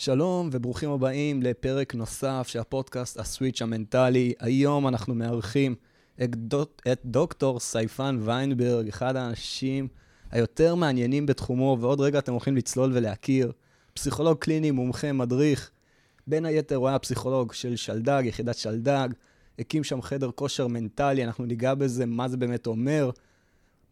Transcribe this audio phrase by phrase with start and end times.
[0.00, 4.32] שלום וברוכים הבאים לפרק נוסף של הפודקאסט הסוויץ' המנטלי.
[4.38, 5.74] היום אנחנו מארחים
[6.22, 9.88] את, דוק, את דוקטור סייפן ויינברג, אחד האנשים
[10.30, 13.52] היותר מעניינים בתחומו, ועוד רגע אתם הולכים לצלול ולהכיר.
[13.94, 15.70] פסיכולוג קליני, מומחה, מדריך.
[16.26, 19.08] בין היתר הוא היה פסיכולוג של שלדג, יחידת שלדג.
[19.58, 23.10] הקים שם חדר כושר מנטלי, אנחנו ניגע בזה, מה זה באמת אומר.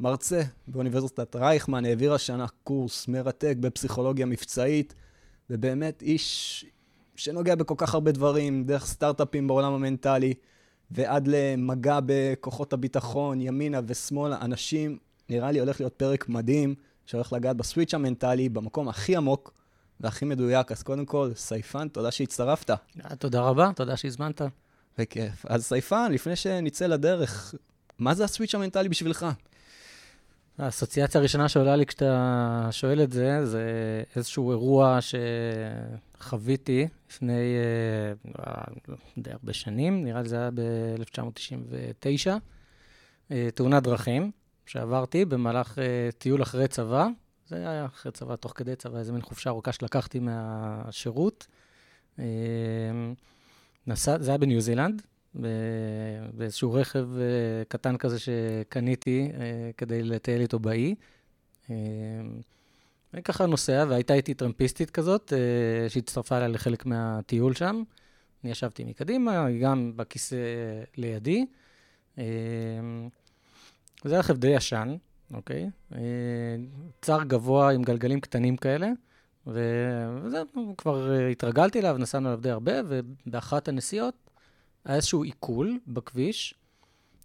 [0.01, 4.95] מרצה באוניברסיטת רייכמן, העביר השנה קורס מרתק בפסיכולוגיה מבצעית.
[5.51, 6.65] ובאמת איש
[7.17, 10.35] שנוגע בכל כך הרבה דברים, דרך סטארט-אפים בעולם המנטלי,
[10.91, 16.75] ועד למגע בכוחות הביטחון, ימינה ושמאלה, אנשים, נראה לי הולך להיות פרק מדהים,
[17.07, 19.53] שהולך לגעת בסוויץ' המנטלי, במקום הכי עמוק
[20.01, 20.73] והכי מדויק.
[20.73, 22.71] אז קודם כל, סייפן, תודה שהצטרפת.
[23.19, 24.43] תודה רבה, תודה שהזמנת.
[24.99, 25.47] בכיף.
[25.47, 27.55] אז סייפן, לפני שנצא לדרך,
[27.99, 29.27] מה זה הסוויץ' המנטלי בשבילך?
[30.59, 33.63] האסוציאציה הראשונה שעולה לי כשאתה שואל את זה, זה
[34.17, 34.99] איזשהו אירוע
[36.19, 37.57] שחוויתי לפני
[38.39, 38.65] אה,
[39.19, 42.31] די הרבה שנים, נראה לי זה היה ב-1999,
[43.31, 44.31] אה, תאונת דרכים
[44.67, 47.07] שעברתי במהלך אה, טיול אחרי צבא.
[47.49, 51.47] זה היה אחרי צבא, תוך כדי צבא, איזה מין חופשה ארוכה שלקחתי מהשירות.
[53.87, 55.03] נסע, זה היה בניו זילנד,
[55.35, 60.95] באיזשהו רכב אה, קטן כזה שקניתי אה, כדי לטייל איתו באי.
[61.71, 61.77] אה,
[63.15, 65.33] אני ככה נוסע, והייתה איתי טרמפיסטית כזאת,
[65.89, 67.83] שהצטרפה אליי לחלק מהטיול שם.
[68.45, 70.37] אני ישבתי מקדימה, היא גם בכיסא
[70.97, 71.47] לידי.
[74.05, 74.97] זה רכב די ישן,
[75.35, 75.71] אוקיי?
[77.03, 78.91] צר גבוה עם גלגלים קטנים כאלה,
[79.47, 80.43] וזה,
[80.79, 84.28] כבר התרגלתי אליו, נסענו עליו די הרבה, ובאחת הנסיעות
[84.85, 86.55] היה איזשהו עיכול בכביש.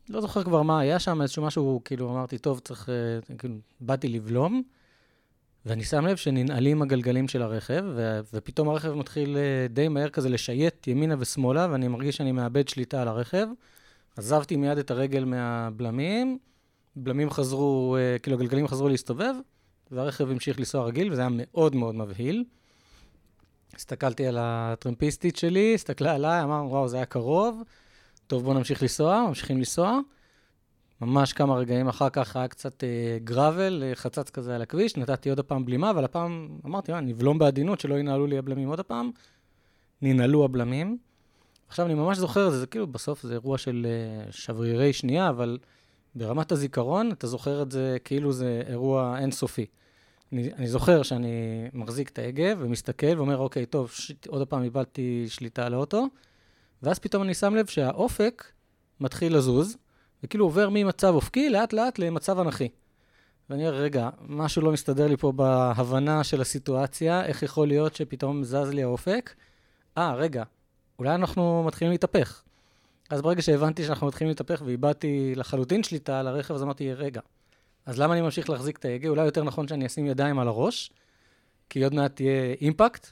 [0.10, 4.08] לא זוכר כבר מה היה שם, איזשהו משהו, כאילו אמרתי, טוב, צריך, אה, כאילו, באתי
[4.08, 4.64] לבלום,
[5.66, 10.30] ואני שם לב שננעלים הגלגלים של הרכב, ו- ופתאום הרכב מתחיל אה, די מהר כזה
[10.30, 13.48] לשייט ימינה ושמאלה, ואני מרגיש שאני מאבד שליטה על הרכב.
[14.18, 16.38] עזבתי מיד את הרגל מהבלמים,
[16.96, 19.34] בלמים חזרו, אה, כאילו הגלגלים חזרו להסתובב,
[19.92, 22.44] והרכב המשיך לנסוע רגיל, וזה היה מאוד מאוד מבהיל.
[23.76, 27.64] הסתכלתי על הטרמפיסטית שלי, הסתכלה עליי, אמרנו, וואו, זה היה קרוב.
[28.28, 30.00] טוב, בואו נמשיך לנסוע, ממשיכים לנסוע.
[31.02, 35.30] ממש כמה רגעים אחר כך היה קצת אה, גראבל, אה, חצץ כזה על הכביש, נתתי
[35.30, 39.12] עוד הפעם בלימה, אבל הפעם אמרתי, מה, נבלום בעדינות, שלא ינהלו לי הבלמים עוד הפעם.
[40.02, 40.98] ננעלו הבלמים.
[41.68, 45.58] עכשיו, אני ממש זוכר, זה, זה כאילו, בסוף זה אירוע של אה, שברירי שנייה, אבל
[46.16, 49.66] ברמת הזיכרון, אתה זוכר את זה כאילו זה אירוע אינסופי.
[50.34, 54.12] אני, אני זוכר שאני מחזיק את ההגה ומסתכל ואומר, אוקיי, טוב, ש...
[54.28, 56.08] עוד פעם איבדתי שליטה על האוטו,
[56.84, 58.44] ואז פתאום אני שם לב שהאופק
[59.00, 59.78] מתחיל לזוז,
[60.24, 62.70] וכאילו עובר ממצב אופקי לאט-לאט למצב אנכי.
[63.50, 68.44] ואני אומר, רגע, משהו לא מסתדר לי פה בהבנה של הסיטואציה, איך יכול להיות שפתאום
[68.44, 69.34] זז לי האופק?
[69.98, 70.44] אה, רגע,
[71.00, 72.44] אולי אנחנו מתחילים להתהפך.
[73.10, 77.22] אז ברגע שהבנתי שאנחנו מתחילים להתהפך ואיבדתי לחלוטין שליטה על הרכב, אז אמרתי, רגע,
[77.86, 79.10] אז למה אני ממשיך להחזיק את ההגה?
[79.10, 80.92] אולי יותר נכון שאני אשים ידיים על הראש,
[81.70, 83.08] כי עוד מעט תהיה אימפקט.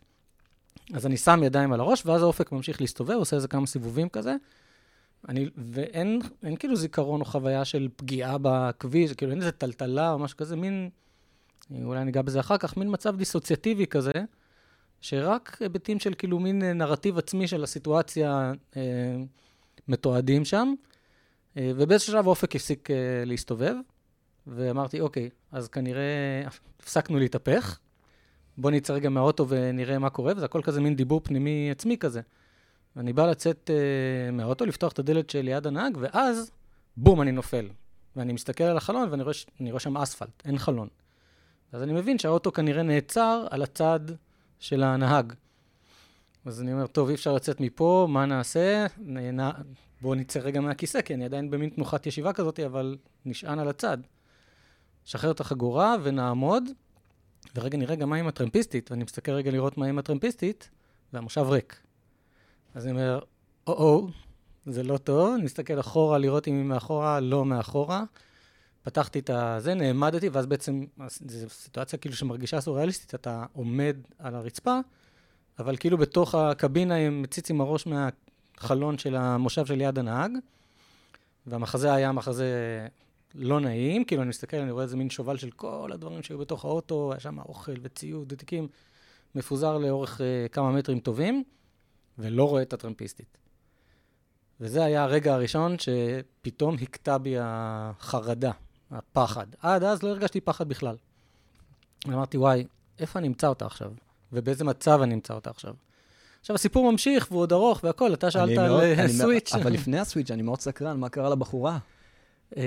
[0.94, 4.36] אז אני שם ידיים על הראש, ואז האופק ממשיך להסתובב, עושה איזה כמה סיבובים כזה.
[5.30, 10.20] אני, ואין אין כאילו זיכרון או חוויה של פגיעה בכביש, כאילו אין איזה טלטלה או
[10.20, 10.90] משהו כזה, מין,
[11.84, 14.12] אולי ניגע בזה אחר כך, מין מצב דיסוציאטיבי כזה,
[15.02, 18.82] שרק היבטים של כאילו מין נרטיב עצמי של הסיטואציה אה,
[19.88, 20.74] מתועדים שם,
[21.58, 22.96] אה, ובאיזשהו שלב האופק הפסיק אה,
[23.26, 23.76] להסתובב.
[24.48, 26.44] ואמרתי, אוקיי, אז כנראה
[26.80, 27.80] הפסקנו להתהפך,
[28.58, 32.22] בוא נצא רגע מהאוטו ונראה מה קורה, וזה הכל כזה מין דיבור פנימי עצמי כזה.
[32.96, 36.52] ואני בא לצאת uh, מהאוטו, לפתוח את הדלת שליד הנהג, ואז,
[36.98, 37.70] בום, אני נופל.
[38.16, 39.36] ואני מסתכל על החלון ואני רואה,
[39.70, 40.88] רואה שם אספלט, אין חלון.
[41.72, 44.00] אז אני מבין שהאוטו כנראה נעצר על הצד
[44.60, 45.34] של הנהג.
[46.46, 48.86] אז אני אומר, טוב, אי אפשר לצאת מפה, מה נעשה?
[49.08, 49.40] נ...
[50.02, 53.98] בואו נצא רגע מהכיסא, כי אני עדיין במין תנוחת ישיבה כזאת, אבל נשען על הצד.
[55.06, 56.64] שחרר את החגורה ונעמוד,
[57.56, 60.70] ורגע נראה גם מה עם הטרמפיסטית, ואני מסתכל רגע לראות מה עם הטרמפיסטית,
[61.14, 61.82] והמושב ריק.
[62.76, 63.20] אז אני אומר,
[63.68, 64.08] או-או,
[64.66, 68.04] זה לא טוב, אני מסתכל אחורה לראות אם היא מאחורה, לא מאחורה.
[68.84, 74.80] פתחתי את הזה, נעמדתי, ואז בעצם, זו סיטואציה כאילו שמרגישה סוריאליסטית, אתה עומד על הרצפה,
[75.60, 80.32] אבל כאילו בתוך הקבינה הם מציץ עם הראש מהחלון של המושב של יד הנהג,
[81.48, 82.48] והמחזה היה מחזה
[83.36, 86.66] לא נעים, כאילו אני מסתכל, אני רואה איזה מין שובל של כל הדברים שהיו בתוך
[86.66, 88.68] האוטו, היה שם אוכל וציוד ותיקים,
[89.36, 91.44] מפוזר לאורך uh, כמה מטרים טובים,
[92.18, 93.38] ולא רואה את הטרמפיסטית.
[94.60, 98.52] וזה היה הרגע הראשון שפתאום הכתה בי החרדה,
[98.92, 99.46] הפחד.
[99.60, 100.96] עד אז לא הרגשתי פחד בכלל.
[102.08, 102.66] אמרתי, וואי,
[103.00, 103.92] איפה אני אמצא אותה עכשיו?
[104.34, 105.74] ובאיזה מצב אני אמצא אותה עכשיו.
[106.42, 109.54] עכשיו, הסיפור ממשיך, והוא עוד ארוך והכול, אתה שאלת על אה, סוויץ'.
[109.54, 111.78] אבל לפני הסוויץ', אני מאוד סקרן, מה קרה לבחורה?
[112.58, 112.64] אה,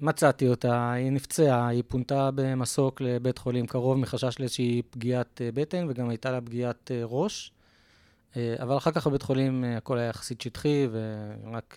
[0.00, 5.86] מצאתי אותה, היא נפצעה, היא פונתה במסוק לבית חולים קרוב מחשש לאיזושהי פגיעת אה, בטן,
[5.88, 7.52] וגם הייתה לה פגיעת ראש.
[8.36, 11.76] אבל אחר כך בבית חולים הכל היה יחסית שטחי, ורק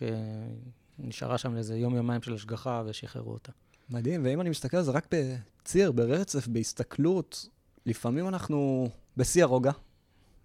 [1.00, 3.52] נשארה שם לאיזה יום-יומיים של השגחה ושחררו אותה.
[3.90, 7.50] מדהים, ואם אני מסתכל על זה רק בציר, ברצף, בהסתכלות,
[7.86, 9.72] לפעמים אנחנו בשיא הרוגע,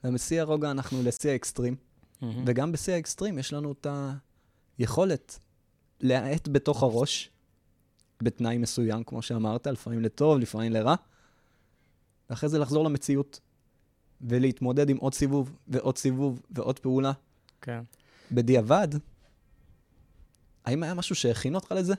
[0.04, 2.26] ובשיא הרוגע אנחנו לשיא האקסטרים, mm-hmm.
[2.46, 3.86] וגם בשיא האקסטרים יש לנו את
[4.78, 5.38] היכולת
[6.00, 7.31] להאט בתוך הראש,
[8.22, 10.94] בתנאי מסוים, כמו שאמרת, לפעמים לטוב, לפעמים לרע,
[12.31, 13.40] ואחרי זה לחזור למציאות,
[14.20, 17.12] ולהתמודד עם עוד סיבוב, ועוד סיבוב, ועוד פעולה.
[17.60, 17.81] כן.
[18.32, 18.88] בדיעבד,
[20.64, 21.94] האם היה משהו שהכין אותך לזה?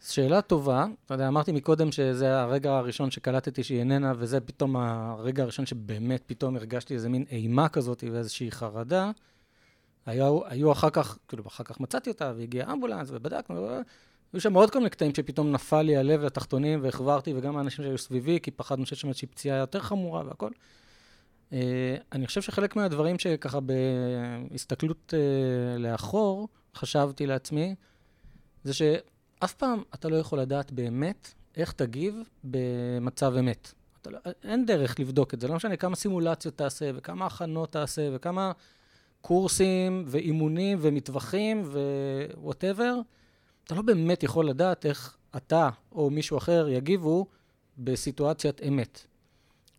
[0.00, 0.86] שאלה טובה.
[1.04, 6.22] אתה יודע, אמרתי מקודם שזה הרגע הראשון שקלטתי שהיא איננה, וזה פתאום הרגע הראשון שבאמת
[6.26, 9.10] פתאום הרגשתי איזה מין אימה כזאת ואיזושהי חרדה.
[10.06, 13.68] היו, היו אחר כך, כאילו, אחר כך מצאתי אותה, והגיע אמבולנס, ובדקנו,
[14.32, 17.98] היו שם עוד כל מיני קטעים שפתאום נפל לי הלב לתחתונים, והחברתי, וגם האנשים שהיו
[17.98, 20.50] סביבי, כי פחדנו שיש שם איזושהי פציעה יותר חמורה והכל.
[21.50, 21.54] Uh,
[22.12, 27.74] אני חושב שחלק מהדברים שככה בהסתכלות uh, לאחור, חשבתי לעצמי,
[28.64, 33.72] זה שאף פעם אתה לא יכול לדעת באמת איך תגיב במצב אמת.
[34.06, 38.52] לא, אין דרך לבדוק את זה, לא משנה כמה סימולציות תעשה, וכמה הכנות תעשה, וכמה
[39.26, 41.62] קורסים, ואימונים, ומטווחים,
[42.36, 42.94] ו whatever,
[43.64, 47.26] אתה לא באמת יכול לדעת איך אתה או מישהו אחר יגיבו
[47.78, 49.06] בסיטואציית אמת.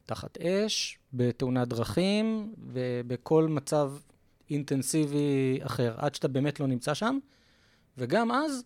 [0.06, 3.92] תחת אש, בתאונת דרכים, ובכל מצב
[4.50, 7.18] אינטנסיבי אחר, עד שאתה באמת לא נמצא שם.
[7.98, 8.64] וגם אז,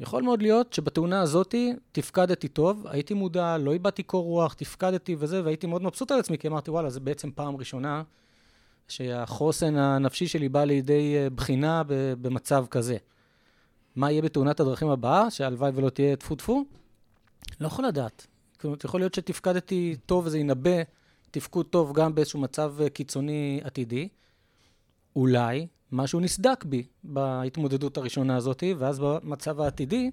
[0.00, 5.44] יכול מאוד להיות שבתאונה הזאתי תפקדתי טוב, הייתי מודע, לא איבדתי קור רוח, תפקדתי וזה,
[5.44, 8.02] והייתי מאוד מבסוט על עצמי, כי אמרתי, וואלה, זה בעצם פעם ראשונה
[8.88, 11.82] שהחוסן הנפשי שלי בא לידי אה, בחינה
[12.20, 12.96] במצב כזה.
[13.96, 16.64] מה יהיה בתאונת הדרכים הבאה, שהלוואי ולא תהיה טפו טפו?
[17.60, 18.26] לא יכול לדעת.
[18.66, 20.82] אומרת, יכול להיות שתפקדתי טוב וזה ינבא
[21.30, 24.08] תפקוד טוב גם באיזשהו מצב אה, קיצוני עתידי.
[25.16, 30.10] אולי משהו נסדק בי בהתמודדות הראשונה הזאת, ואז במצב העתידי,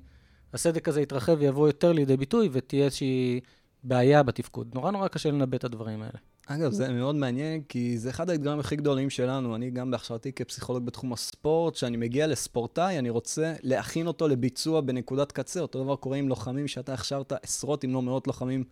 [0.53, 3.39] הסדק הזה יתרחב ויבוא יותר לידי ביטוי, ותהיה איזושהי
[3.83, 4.71] בעיה בתפקוד.
[4.75, 6.19] נורא נורא קשה לנבא את הדברים האלה.
[6.45, 9.55] אגב, זה מאוד מעניין, כי זה אחד האתגרים הכי גדולים שלנו.
[9.55, 15.31] אני גם בהכשרתי כפסיכולוג בתחום הספורט, כשאני מגיע לספורטאי, אני רוצה להכין אותו לביצוע בנקודת
[15.31, 15.59] קצה.
[15.59, 18.63] אותו דבר קורה עם לוחמים שאתה הכשרת עשרות אם לא מאות לוחמים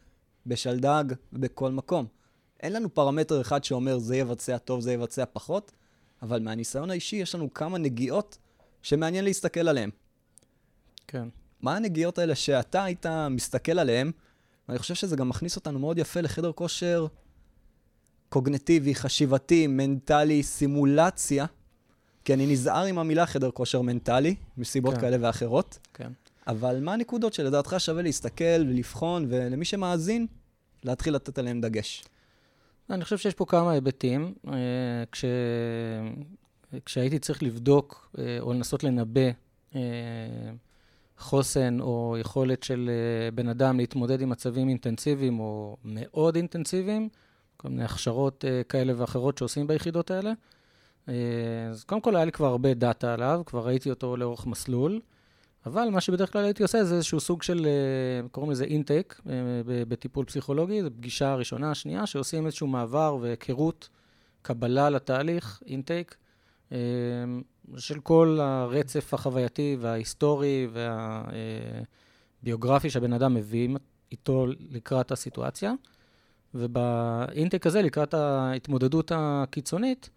[0.45, 1.03] בשלדג
[1.33, 2.05] ובכל מקום.
[2.59, 5.71] אין לנו פרמטר אחד שאומר זה יבצע טוב, זה יבצע פחות,
[6.21, 8.37] אבל מהניסיון האישי יש לנו כמה נגיעות
[8.81, 9.89] שמעניין להסתכל עליהן.
[11.07, 11.27] כן.
[11.61, 14.11] מה הנגיעות האלה שאתה היית מסתכל עליהן,
[14.67, 17.07] ואני חושב שזה גם מכניס אותנו מאוד יפה לחדר כושר
[18.31, 21.45] קוגנטיבי, חשיבתי, מנטלי, סימולציה,
[22.25, 25.01] כי אני נזהר עם המילה חדר כושר מנטלי, מסיבות כן.
[25.01, 25.79] כאלה ואחרות.
[25.93, 26.11] כן.
[26.47, 30.27] אבל מה הנקודות שלדעתך שווה להסתכל ולבחון, ולמי שמאזין,
[30.83, 32.03] להתחיל לתת עליהם דגש?
[32.89, 34.33] אני חושב שיש פה כמה היבטים.
[34.47, 34.53] אה,
[35.11, 35.25] כש...
[36.85, 39.29] כשהייתי צריך לבדוק אה, או לנסות לנבא
[39.75, 39.81] אה,
[41.17, 42.89] חוסן או יכולת של
[43.35, 47.09] בן אדם להתמודד עם מצבים אינטנסיביים או מאוד אינטנסיביים,
[47.61, 50.33] כל מיני הכשרות כאלה ואחרות שעושים ביחידות האלה.
[51.07, 54.99] אז קודם כל היה לי כבר הרבה דאטה עליו, כבר ראיתי אותו לאורך מסלול.
[55.65, 59.33] אבל מה שבדרך כלל הייתי עושה זה איזשהו סוג של, אה, קוראים לזה אינטייק אה,
[59.65, 63.89] בטיפול פסיכולוגי, זו פגישה ראשונה, שנייה, שעושים איזשהו מעבר והיכרות,
[64.41, 66.15] קבלה לתהליך, אינטייק,
[66.71, 66.77] אה,
[67.77, 70.67] של כל הרצף החווייתי וההיסטורי
[72.43, 73.69] והביוגרפי שהבן אדם מביא
[74.11, 75.73] איתו לקראת הסיטואציה.
[76.55, 80.09] ובאינטייק הזה, לקראת ההתמודדות הקיצונית,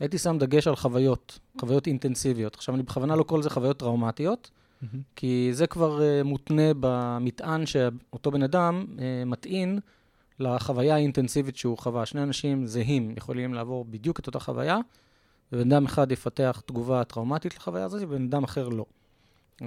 [0.00, 2.54] הייתי שם דגש על חוויות, חוויות אינטנסיביות.
[2.54, 4.50] עכשיו, אני בכוונה לא קורא לזה חוויות טראומטיות,
[4.82, 4.96] Mm-hmm.
[5.16, 9.78] כי זה כבר uh, מותנה במטען שאותו בן אדם uh, מטעין
[10.38, 12.06] לחוויה האינטנסיבית שהוא חווה.
[12.06, 14.78] שני אנשים זהים יכולים לעבור בדיוק את אותה חוויה,
[15.52, 18.84] ובן אדם אחד יפתח תגובה טראומטית לחוויה הזאת, ובן אדם אחר לא.
[19.60, 19.64] Uh,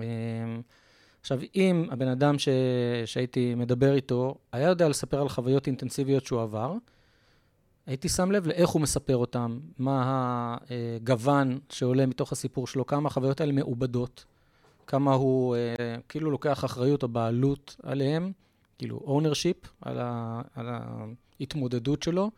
[1.25, 2.49] עכשיו, אם הבן אדם ש...
[3.05, 6.73] שהייתי מדבר איתו היה יודע לספר על חוויות אינטנסיביות שהוא עבר,
[7.85, 13.41] הייתי שם לב לאיך הוא מספר אותם, מה הגוון שעולה מתוך הסיפור שלו, כמה החוויות
[13.41, 14.25] האלה מעובדות.
[14.87, 18.31] כמה הוא אה, כאילו לוקח אחריות או בעלות עליהם,
[18.77, 22.31] כאילו ownership על, ה, על ההתמודדות שלו,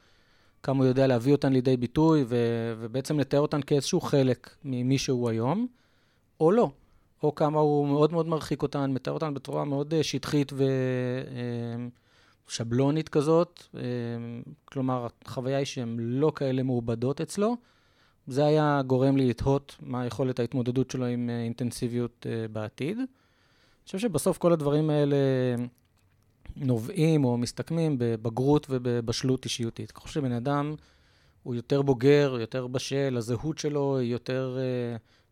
[0.64, 2.36] כמה הוא יודע להביא אותן לידי ביטוי ו,
[2.80, 5.68] ובעצם לתאר אותן כאיזשהו חלק ממי שהוא היום,
[6.40, 6.72] או לא.
[7.24, 10.68] או כמה הוא מאוד מאוד מרחיק אותן, מתאר אותן בצורה מאוד אה, שטחית ו, אה,
[13.12, 13.82] כזאת, אה,
[14.66, 17.58] כלומר, החוויה היא שהן לא כאלה מעובדות אצלו.
[18.28, 22.98] זה היה גורם לי לתהות מה יכולת ההתמודדות שלו עם אינטנסיביות בעתיד.
[22.98, 23.06] אני
[23.86, 25.16] חושב שבסוף כל הדברים האלה
[26.56, 29.92] נובעים או מסתכמים בבגרות ובבשלות אישיותית.
[29.92, 30.76] ככל שבן אדם
[31.44, 34.58] הוא יותר בוגר, יותר בשל, הזהות שלו היא יותר,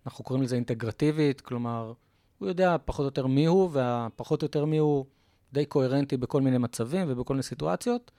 [0.06, 1.94] אנחנו קוראים לזה אינטגרטיבית, כלומר,
[2.40, 5.06] הוא יודע פחות או יותר מי הוא, והפחות או יותר מי הוא
[5.54, 8.12] די קוהרנטי בכל מיני מצבים ובכל מיני סיטואציות.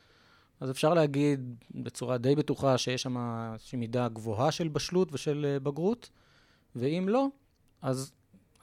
[0.61, 3.17] אז אפשר להגיד בצורה די בטוחה שיש שם
[3.55, 6.11] איזושהי מידה גבוהה של בשלות ושל אה, בגרות,
[6.77, 7.27] ואם לא,
[7.83, 8.13] אז,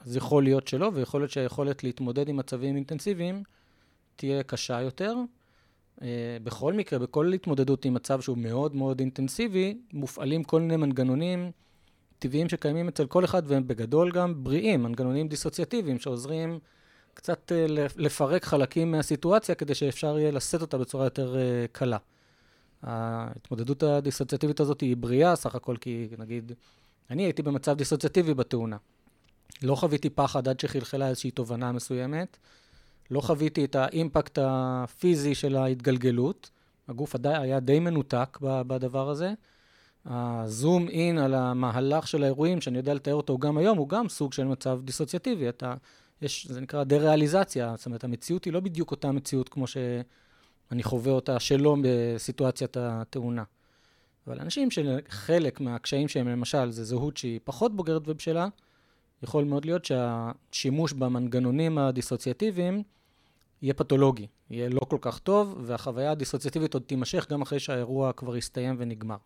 [0.00, 3.42] אז יכול להיות שלא, ויכול להיות שהיכולת להתמודד עם מצבים אינטנסיביים
[4.16, 5.16] תהיה קשה יותר.
[5.98, 6.02] Uh,
[6.44, 11.50] בכל מקרה, בכל התמודדות עם מצב שהוא מאוד מאוד אינטנסיבי, מופעלים כל מיני מנגנונים
[12.18, 16.58] טבעיים שקיימים אצל כל אחד, והם בגדול גם בריאים, מנגנונים דיסוציאטיביים שעוזרים
[17.14, 21.98] קצת uh, לפרק חלקים מהסיטואציה כדי שאפשר יהיה לשאת אותה בצורה יותר uh, קלה.
[22.82, 26.52] ההתמודדות הדיסוציאטיבית הזאת היא בריאה סך הכל, כי נגיד,
[27.10, 28.76] אני הייתי במצב דיסוציאטיבי בתאונה.
[29.62, 32.36] לא חוויתי פחד עד שחלחלה איזושהי תובנה מסוימת.
[33.10, 36.50] לא חוויתי את האימפקט הפיזי של ההתגלגלות.
[36.88, 39.32] הגוף היה די מנותק בדבר הזה.
[40.06, 44.32] הזום אין על המהלך של האירועים, שאני יודע לתאר אותו גם היום, הוא גם סוג
[44.32, 45.48] של מצב דיסוציאטיבי.
[45.48, 45.74] אתה,
[46.22, 51.12] יש, זה נקרא דה-ריאליזציה, זאת אומרת, המציאות היא לא בדיוק אותה מציאות כמו שאני חווה
[51.12, 53.42] אותה שלא בסיטואציית התאונה.
[54.26, 58.48] אבל אנשים שחלק מהקשיים שהם, למשל, זה זהות שהיא פחות בוגרת ובשלה,
[59.22, 62.82] יכול מאוד להיות שהשימוש במנגנונים הדיסוציאטיביים
[63.62, 68.36] יהיה פתולוגי, יהיה לא כל כך טוב, והחוויה הדיסוציאטיבית עוד תימשך גם אחרי שהאירוע כבר
[68.36, 69.16] יסתיים ונגמר.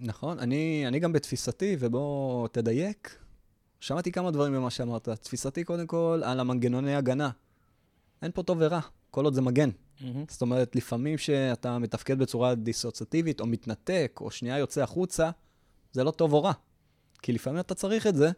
[0.00, 3.16] נכון, אני, אני גם בתפיסתי, ובוא תדייק.
[3.80, 5.08] שמעתי כמה דברים ממה שאמרת.
[5.08, 7.30] תפיסתי קודם כל על המנגנוני הגנה.
[8.22, 9.70] אין פה טוב ורע, כל עוד זה מגן.
[9.70, 10.04] Mm-hmm.
[10.28, 15.30] זאת אומרת, לפעמים שאתה מתפקד בצורה דיסוציאטיבית, או מתנתק, או שנייה יוצא החוצה,
[15.92, 16.52] זה לא טוב או רע.
[17.22, 18.30] כי לפעמים אתה צריך את זה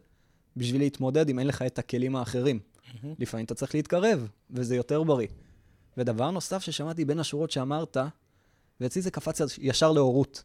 [0.56, 2.58] בשביל להתמודד אם אין לך את הכלים האחרים.
[2.58, 3.06] Mm-hmm.
[3.18, 5.28] לפעמים אתה צריך להתקרב, וזה יותר בריא.
[5.96, 7.96] ודבר נוסף ששמעתי בין השורות שאמרת,
[8.80, 10.42] ואצלי זה קפץ ישר להורות.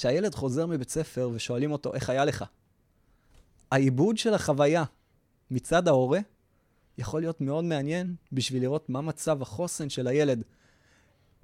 [0.00, 2.44] שהילד חוזר מבית ספר ושואלים אותו, איך היה לך?
[3.70, 4.84] העיבוד של החוויה
[5.50, 6.20] מצד ההורה
[6.98, 10.42] יכול להיות מאוד מעניין בשביל לראות מה מצב החוסן של הילד.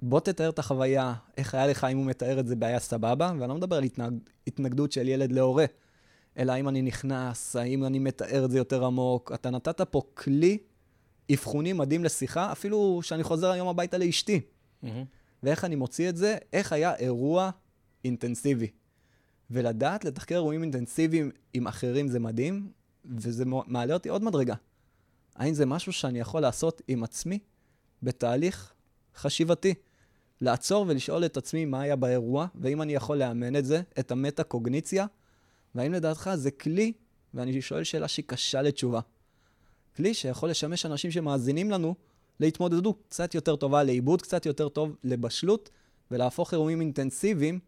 [0.01, 3.49] בוא תתאר את החוויה, איך היה לך, אם הוא מתאר את זה בעיה סבבה, ואני
[3.49, 4.13] לא מדבר על התנג...
[4.47, 5.65] התנגדות של ילד להורה,
[6.37, 9.31] אלא האם אני נכנס, האם אני מתאר את זה יותר עמוק.
[9.33, 10.57] אתה נתת פה כלי
[11.33, 14.41] אבחוני מדהים לשיחה, אפילו שאני חוזר היום הביתה לאשתי.
[14.83, 14.87] Mm-hmm.
[15.43, 17.51] ואיך אני מוציא את זה, איך היה אירוע
[18.07, 18.67] אינטנסיבי.
[19.51, 22.71] ולדעת לתחקר אירועים אינטנסיביים עם אחרים זה מדהים,
[23.05, 24.55] וזה מעלה אותי עוד מדרגה.
[25.35, 27.39] האם זה משהו שאני יכול לעשות עם עצמי
[28.03, 28.73] בתהליך
[29.15, 29.73] חשיבתי?
[30.41, 35.05] לעצור ולשאול את עצמי מה היה באירוע, ואם אני יכול לאמן את זה, את המטה-קוגניציה,
[35.75, 36.93] והאם לדעתך זה כלי,
[37.33, 38.99] ואני שואל שאלה שהיא קשה לתשובה,
[39.95, 41.95] כלי שיכול לשמש אנשים שמאזינים לנו
[42.39, 45.69] להתמודדות קצת יותר טובה, לעיבוד קצת יותר טוב, לבשלות,
[46.11, 47.59] ולהפוך אירועים אינטנסיביים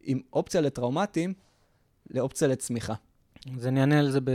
[0.00, 1.34] עם אופציה לטראומטיים
[2.10, 2.94] לאופציה לצמיחה.
[3.56, 4.30] אז אני אענה על זה ב...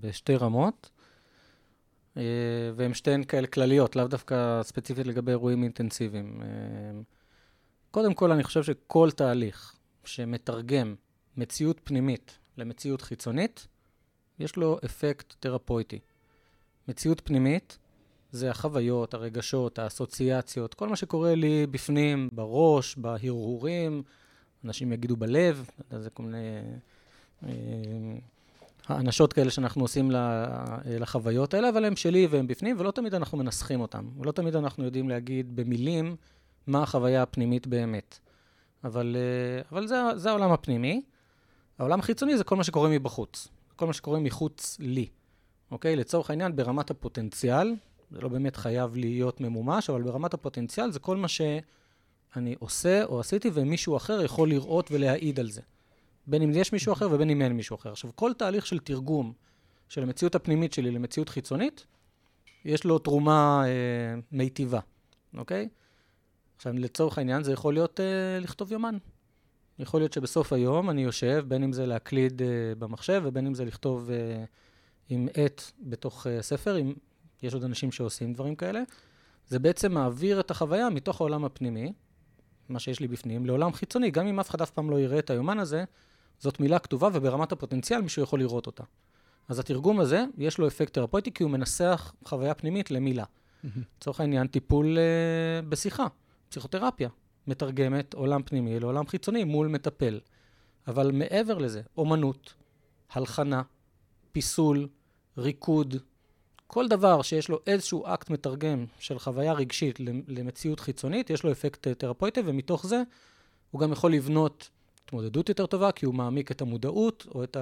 [0.00, 0.90] בשתי רמות,
[2.16, 2.22] אה,
[2.76, 6.42] והן שתיהן כאלה כלליות, לאו דווקא ספציפית לגבי אירועים אינטנסיביים.
[6.42, 7.00] אה,
[7.90, 10.94] קודם כל, אני חושב שכל תהליך שמתרגם
[11.36, 13.66] מציאות פנימית למציאות חיצונית,
[14.38, 15.98] יש לו אפקט תרפויטי.
[16.88, 17.78] מציאות פנימית
[18.30, 24.02] זה החוויות, הרגשות, האסוציאציות, כל מה שקורה לי בפנים, בראש, בהרהורים,
[24.64, 26.38] אנשים יגידו בלב, זה כל מיני
[27.46, 27.50] אה,
[28.86, 30.10] האנשות כאלה שאנחנו עושים
[30.84, 34.84] לחוויות האלה, אבל הם שלי והם בפנים, ולא תמיד אנחנו מנסחים אותם, ולא תמיד אנחנו
[34.84, 36.16] יודעים להגיד במילים
[36.66, 38.18] מה החוויה הפנימית באמת.
[38.84, 41.02] אבל, אה, אבל זה, זה העולם הפנימי.
[41.78, 45.08] העולם החיצוני זה כל מה שקורה מבחוץ, כל מה שקורה מחוץ לי.
[45.70, 45.96] אוקיי?
[45.96, 47.74] לצורך העניין, ברמת הפוטנציאל,
[48.10, 51.28] זה לא באמת חייב להיות ממומש, אבל ברמת הפוטנציאל זה כל מה
[52.34, 55.60] שאני עושה או עשיתי ומישהו אחר יכול לראות ולהעיד על זה.
[56.26, 57.92] בין אם יש מישהו אחר ובין אם אין מישהו אחר.
[57.92, 59.32] עכשיו, כל תהליך של תרגום
[59.88, 61.86] של המציאות הפנימית שלי למציאות חיצונית,
[62.64, 64.80] יש לו תרומה אה, מיטיבה,
[65.36, 65.68] אוקיי?
[66.56, 68.98] עכשיו, לצורך העניין, זה יכול להיות אה, לכתוב יומן.
[69.78, 72.46] יכול להיות שבסוף היום אני יושב, בין אם זה להקליד אה,
[72.78, 74.44] במחשב ובין אם זה לכתוב אה,
[75.08, 76.94] עם עט בתוך אה, ספר, עם
[77.42, 78.82] יש עוד אנשים שעושים דברים כאלה,
[79.46, 81.92] זה בעצם מעביר את החוויה מתוך העולם הפנימי,
[82.68, 84.10] מה שיש לי בפנים, לעולם חיצוני.
[84.10, 85.84] גם אם אף אחד אף פעם לא יראה את היומן הזה,
[86.38, 88.84] זאת מילה כתובה וברמת הפוטנציאל מישהו יכול לראות אותה.
[89.48, 93.24] אז התרגום הזה, יש לו אפקט תרפויטי כי הוא מנסח חוויה פנימית למילה.
[93.98, 96.06] לצורך העניין, טיפול uh, בשיחה,
[96.48, 97.08] פסיכותרפיה,
[97.46, 100.20] מתרגמת עולם פנימי לעולם חיצוני מול מטפל.
[100.88, 102.54] אבל מעבר לזה, אומנות,
[103.10, 103.62] הלחנה,
[104.32, 104.88] פיסול,
[105.38, 105.96] ריקוד,
[106.70, 111.86] כל דבר שיש לו איזשהו אקט מתרגם של חוויה רגשית למציאות חיצונית, יש לו אפקט
[111.86, 113.02] אה, תרפויטי, ומתוך זה
[113.70, 114.68] הוא גם יכול לבנות
[115.04, 117.56] התמודדות יותר טובה, כי הוא מעמיק את המודעות, או את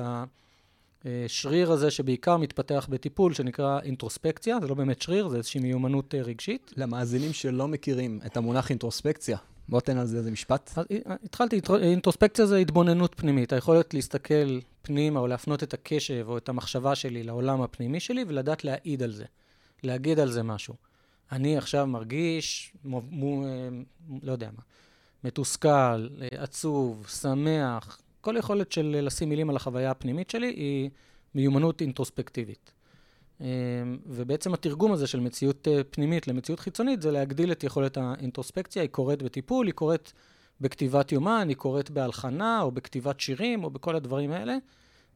[1.04, 6.22] השריר הזה שבעיקר מתפתח בטיפול, שנקרא אינטרוספקציה, זה לא באמת שריר, זה איזושהי מיומנות אה,
[6.22, 6.72] רגשית.
[6.76, 10.70] למאזינים שלא מכירים את המונח אינטרוספקציה, בוא תן על זה איזה משפט.
[10.78, 16.48] אה, התחלתי, אינטרוספקציה זה התבוננות פנימית, היכולת להסתכל פנימה או להפנות את הקשב או את
[16.48, 19.24] המחשבה שלי לעולם הפנימי שלי ולדעת להעיד על זה,
[19.82, 20.74] להגיד על זה משהו.
[21.32, 23.68] אני עכשיו מרגיש, מו, מו, אה,
[24.22, 24.62] לא יודע מה,
[25.24, 30.90] מתוסכל, אה, עצוב, שמח, כל יכולת של לשים מילים על החוויה הפנימית שלי היא
[31.34, 32.72] מיומנות אינטרוספקטיבית.
[34.06, 39.22] ובעצם התרגום הזה של מציאות פנימית למציאות חיצונית זה להגדיל את יכולת האינטרוספקציה, היא קורית
[39.22, 40.12] בטיפול, היא קורית
[40.60, 44.56] בכתיבת יומן, היא קורית בהלחנה, או בכתיבת שירים, או בכל הדברים האלה.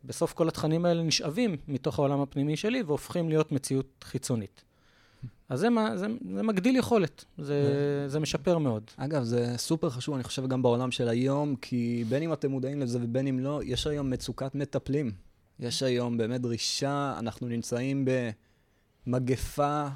[0.05, 4.65] בסוף כל התכנים האלה נשאבים מתוך העולם הפנימי שלי והופכים להיות מציאות חיצונית.
[5.49, 8.83] אז זה, זה, זה מגדיל יכולת, זה, זה משפר מאוד.
[8.97, 12.81] אגב, זה סופר חשוב, אני חושב, גם בעולם של היום, כי בין אם אתם מודעים
[12.81, 15.13] לזה ובין אם לא, יש היום מצוקת מטפלים.
[15.61, 18.09] יש היום באמת דרישה, אנחנו נמצאים
[19.07, 19.89] במגפה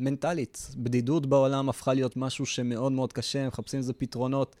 [0.00, 0.70] מנטלית.
[0.76, 4.56] בדידות בעולם הפכה להיות משהו שמאוד מאוד קשה, מחפשים לזה פתרונות.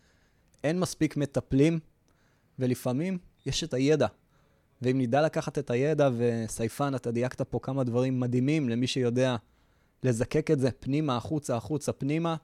[0.64, 1.78] אין מספיק מטפלים,
[2.58, 4.06] ולפעמים יש את הידע.
[4.82, 9.36] ואם נדע לקחת את הידע, וסייפן, אתה דייקת פה כמה דברים מדהימים למי שיודע
[10.02, 12.36] לזקק את זה פנימה, החוצה, החוצה, פנימה,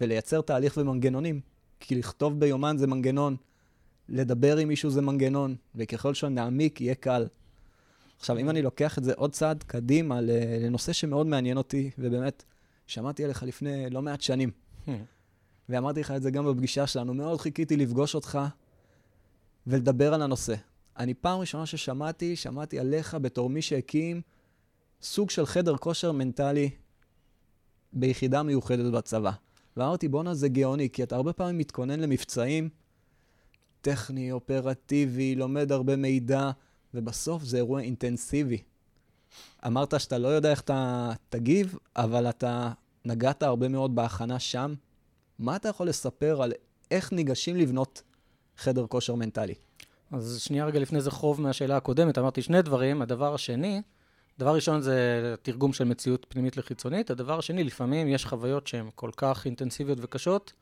[0.00, 1.40] ולייצר תהליך ומנגנונים.
[1.80, 3.36] כי לכתוב ביומן זה מנגנון,
[4.08, 7.26] לדבר עם מישהו זה מנגנון, וככל שנעמיק יהיה קל.
[8.18, 12.44] עכשיו, אם אני לוקח את זה עוד צעד קדימה לנושא שמאוד מעניין אותי, ובאמת,
[12.86, 14.50] שמעתי עליך לפני לא מעט שנים.
[15.68, 18.38] ואמרתי לך את זה גם בפגישה שלנו, מאוד חיכיתי לפגוש אותך
[19.66, 20.54] ולדבר על הנושא.
[20.98, 24.20] אני פעם ראשונה ששמעתי, שמעתי עליך בתור מי שהקים
[25.02, 26.70] סוג של חדר כושר מנטלי
[27.92, 29.30] ביחידה מיוחדת בצבא.
[29.76, 32.68] ואמרתי, בואנה, זה גאוני, כי אתה הרבה פעמים מתכונן למבצעים
[33.80, 36.50] טכני, אופרטיבי, לומד הרבה מידע,
[36.94, 38.62] ובסוף זה אירוע אינטנסיבי.
[39.66, 42.72] אמרת שאתה לא יודע איך אתה תגיב, אבל אתה
[43.04, 44.74] נגעת הרבה מאוד בהכנה שם,
[45.38, 46.52] מה אתה יכול לספר על
[46.90, 48.02] איך ניגשים לבנות
[48.56, 49.54] חדר כושר מנטלי?
[50.12, 53.02] אז שנייה רגע לפני זה חוב מהשאלה הקודמת, אמרתי שני דברים.
[53.02, 53.82] הדבר השני,
[54.38, 57.10] דבר ראשון זה תרגום של מציאות פנימית לחיצונית.
[57.10, 60.52] הדבר השני, לפעמים יש חוויות שהן כל כך אינטנסיביות וקשות,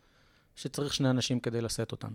[0.57, 2.11] שצריך שני אנשים כדי לשאת אותן.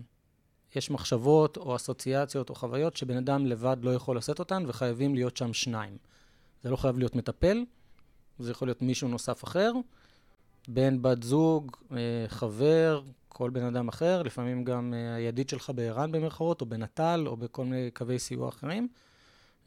[0.76, 5.36] יש מחשבות או אסוציאציות או חוויות שבן אדם לבד לא יכול לשאת אותן, וחייבים להיות
[5.36, 5.96] שם שניים.
[6.62, 7.64] זה לא חייב להיות מטפל,
[8.38, 9.72] זה יכול להיות מישהו נוסף אחר,
[10.68, 11.96] בן, בת זוג, אה,
[12.28, 17.36] חבר, כל בן אדם אחר, לפעמים גם אה, הידיד שלך בער"ן במרכאות, או בנט"ל, או
[17.36, 18.88] בכל מיני קווי סיוע אחרים.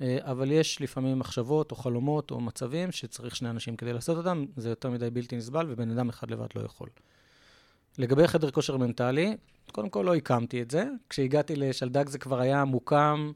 [0.02, 4.46] אה, אבל יש לפעמים מחשבות או חלומות או מצבים שצריך שני אנשים כדי לעשות אותם,
[4.58, 6.90] זה יותר מדי בלתי נסבל, ובן אדם אחד לבד לא יכול.
[7.98, 9.38] לגבי חדר כושר מנטלי,
[9.72, 10.86] קודם כל לא הקמתי את זה.
[11.10, 13.32] כשהגעתי לשלדג זה כבר היה מוקם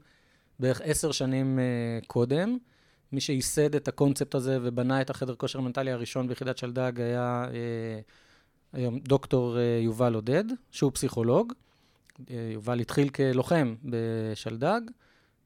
[0.58, 1.58] בערך עשר שנים
[2.06, 2.58] קודם.
[3.12, 8.00] מי שייסד את הקונספט הזה ובנה את החדר כושר מנטלי הראשון ביחידת שלדג היה אה,
[8.72, 11.52] היום דוקטור אה, יובל עודד, שהוא פסיכולוג.
[12.30, 14.80] אה, יובל התחיל כלוחם בשלדג,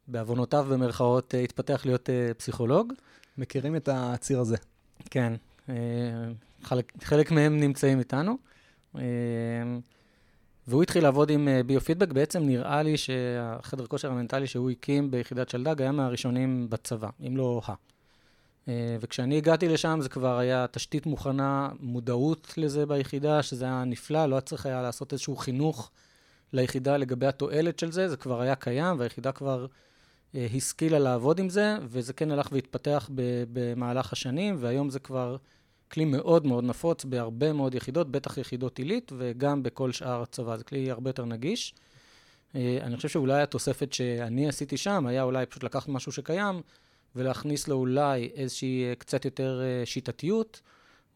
[0.08, 2.92] בעוונותיו במרכאות אה, התפתח להיות אה, פסיכולוג.
[3.38, 4.56] מכירים את הציר הזה.
[5.10, 5.32] כן,
[5.68, 5.74] אה,
[6.62, 8.38] חלק, חלק מהם נמצאים איתנו.
[8.96, 9.02] אה,
[10.66, 15.48] והוא התחיל לעבוד עם אה, ביו-פידבק, בעצם נראה לי שהחדר כושר המנטלי שהוא הקים ביחידת
[15.48, 17.74] שלדג היה מהראשונים בצבא, אם לא ה.
[18.68, 24.26] אה, וכשאני הגעתי לשם זה כבר היה תשתית מוכנה, מודעות לזה ביחידה, שזה היה נפלא,
[24.26, 25.90] לא צריך היה לעשות איזשהו חינוך
[26.52, 29.66] ליחידה לגבי התועלת של זה, זה כבר היה קיים, והיחידה כבר
[30.34, 33.10] אה, השכילה לעבוד עם זה, וזה כן הלך והתפתח
[33.52, 35.36] במהלך השנים, והיום זה כבר...
[35.92, 40.56] כלי מאוד מאוד נפוץ בהרבה מאוד יחידות, בטח יחידות עילית, וגם בכל שאר הצבא.
[40.56, 41.74] זה כלי הרבה יותר נגיש.
[42.54, 46.62] אה, אני חושב שאולי התוספת שאני עשיתי שם, היה אולי פשוט לקחת משהו שקיים,
[47.16, 50.60] ולהכניס לו אולי איזושהי אה, קצת יותר אה, שיטתיות,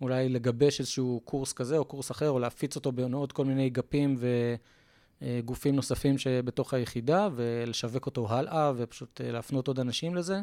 [0.01, 4.17] אולי לגבש איזשהו קורס כזה או קורס אחר, או להפיץ אותו בעוד כל מיני גפים
[5.23, 10.41] וגופים נוספים שבתוך היחידה, ולשווק אותו הלאה, ופשוט להפנות עוד אנשים לזה.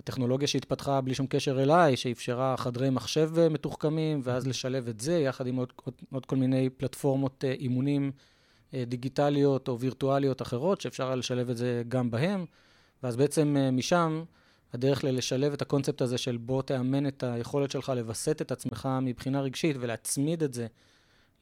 [0.00, 5.46] הטכנולוגיה שהתפתחה בלי שום קשר אליי, שאפשרה חדרי מחשב מתוחכמים, ואז לשלב את זה יחד
[5.46, 8.12] עם עוד, עוד, עוד כל מיני פלטפורמות אה, אימונים
[8.74, 12.44] אה, דיגיטליות או וירטואליות אחרות, שאפשר לשלב את זה גם בהם.
[13.02, 14.24] ואז בעצם אה, משם
[14.72, 19.40] הדרך לשלב את הקונספט הזה של בוא תאמן את היכולת שלך לווסת את עצמך מבחינה
[19.40, 20.66] רגשית ולהצמיד את זה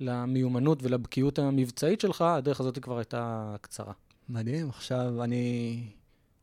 [0.00, 3.92] למיומנות ולבקיאות המבצעית שלך, הדרך הזאת כבר הייתה קצרה.
[4.28, 4.68] מדהים.
[4.68, 5.82] עכשיו אני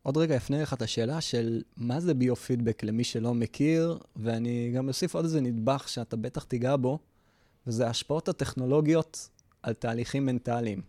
[0.03, 4.87] עוד רגע אפנה לך את השאלה של מה זה ביו-פידבק למי שלא מכיר, ואני גם
[4.87, 6.99] אוסיף עוד איזה נדבך שאתה בטח תיגע בו,
[7.67, 9.29] וזה ההשפעות הטכנולוגיות
[9.63, 10.81] על תהליכים מנטליים.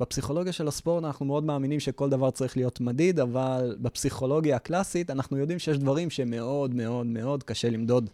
[0.00, 5.36] בפסיכולוגיה של הספורט אנחנו מאוד מאמינים שכל דבר צריך להיות מדיד, אבל בפסיכולוגיה הקלאסית אנחנו
[5.36, 8.10] יודעים שיש דברים שמאוד מאוד מאוד קשה למדוד.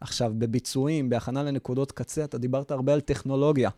[0.00, 3.70] עכשיו, בביצועים, בהכנה לנקודות קצה, אתה דיברת הרבה על טכנולוגיה.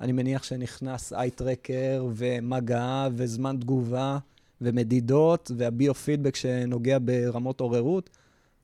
[0.00, 4.18] אני מניח שנכנס אייטרקר ומגע וזמן תגובה
[4.60, 8.10] ומדידות והביו-פידבק שנוגע ברמות עוררות.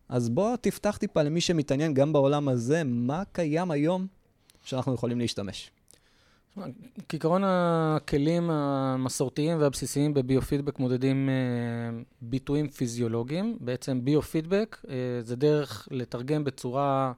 [0.09, 4.07] אז בוא תפתח טיפה למי שמתעניין גם בעולם הזה, מה קיים היום
[4.65, 5.71] שאנחנו יכולים להשתמש.
[7.09, 13.59] כעיקרון הכלים המסורתיים והבסיסיים בביו-פידבק מודדים uh, ביטויים פיזיולוגיים.
[13.61, 14.89] בעצם ביו-פידבק uh,
[15.21, 17.13] זה דרך לתרגם בצורה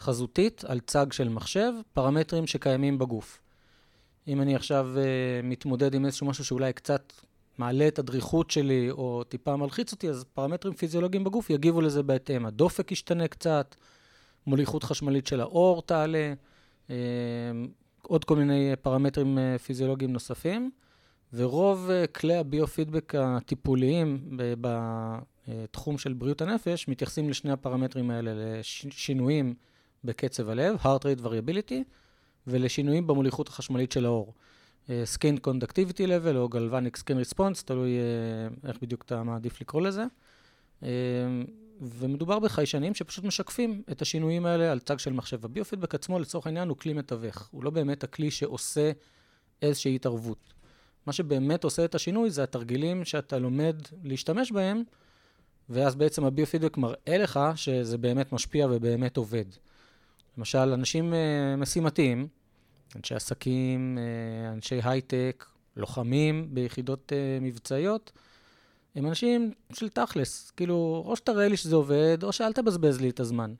[0.00, 3.40] חזותית על צג של מחשב פרמטרים שקיימים בגוף.
[4.28, 7.12] אם אני עכשיו uh, מתמודד עם איזשהו משהו שאולי קצת
[7.58, 12.46] מעלה את הדריכות שלי או טיפה מלחיץ אותי, אז פרמטרים פיזיולוגיים בגוף יגיבו לזה בהתאם.
[12.46, 13.74] הדופק ישתנה קצת,
[14.46, 16.34] מוליכות חשמלית של האור תעלה.
[16.86, 16.90] Uh,
[18.08, 20.70] עוד כל מיני פרמטרים אה, פיזיולוגיים נוספים,
[21.32, 29.54] ורוב אה, כלי הביו-פידבק הטיפוליים בתחום של בריאות הנפש מתייחסים לשני הפרמטרים האלה, לשינויים
[30.04, 31.74] בקצב הלב, heart rate variability,
[32.46, 34.34] ולשינויים במוליכות החשמלית של האור.
[34.90, 37.90] אה, skin conductivity level או galvanic skin response, תלוי
[38.64, 40.04] איך בדיוק אתה מעדיף לקרוא לזה.
[41.80, 45.44] ומדובר בחיישנים שפשוט משקפים את השינויים האלה על צג של מחשב.
[45.44, 47.48] הביופידבק עצמו, לצורך העניין, הוא כלי מתווך.
[47.50, 48.90] הוא לא באמת הכלי שעושה
[49.62, 50.54] איזושהי התערבות.
[51.06, 54.82] מה שבאמת עושה את השינוי זה התרגילים שאתה לומד להשתמש בהם,
[55.70, 59.44] ואז בעצם הביופידבק מראה לך שזה באמת משפיע ובאמת עובד.
[60.38, 61.14] למשל, אנשים
[61.58, 62.28] משימתיים,
[62.96, 65.44] אנשי עסקים, uh, אנשי הייטק,
[65.76, 68.12] לוחמים ביחידות uh, מבצעיות,
[68.94, 70.50] הם אנשים של תכלס.
[70.50, 73.54] כאילו, או שתראה לי שזה עובד, או שאל תבזבז לי את הזמן.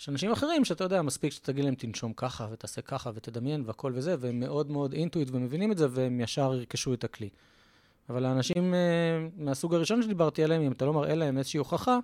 [0.00, 4.16] יש אנשים אחרים שאתה יודע, מספיק שתגיד להם, תנשום ככה, ותעשה ככה, ותדמיין, והכל וזה,
[4.18, 7.28] והם מאוד מאוד אינטואיט ומבינים את זה, והם ישר ירכשו את הכלי.
[8.08, 8.78] אבל האנשים אה,
[9.36, 11.98] מהסוג הראשון שדיברתי עליהם, אם אתה לא מראה להם איזושהי הוכחה,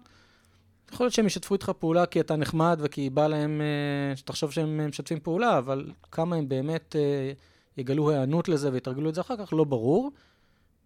[0.92, 4.88] יכול להיות שהם ישתפו איתך פעולה כי אתה נחמד וכי בא להם אה, שתחשוב שהם
[4.88, 7.32] משתפים פעולה, אבל כמה הם באמת אה,
[7.76, 10.10] יגלו היענות לזה ויתרגלו את זה אחר כך, לא ברור.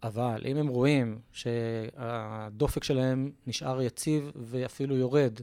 [0.03, 5.41] אבל אם הם רואים שהדופק שלהם נשאר יציב ואפילו יורד,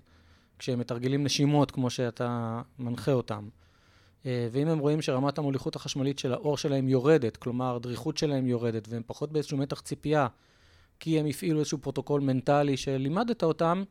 [0.60, 3.50] כשהם מתרגלים נשימות כמו שאתה מנחה אותם,
[4.26, 8.88] אה, ואם הם רואים שרמת המוליכות החשמלית של האור שלהם יורדת, כלומר, דריכות שלהם יורדת,
[8.90, 10.28] והם פחות באיזשהו מתח ציפייה,
[11.00, 13.84] כי הם הפעילו איזשהו פרוטוקול מנטלי שלימדת אותם,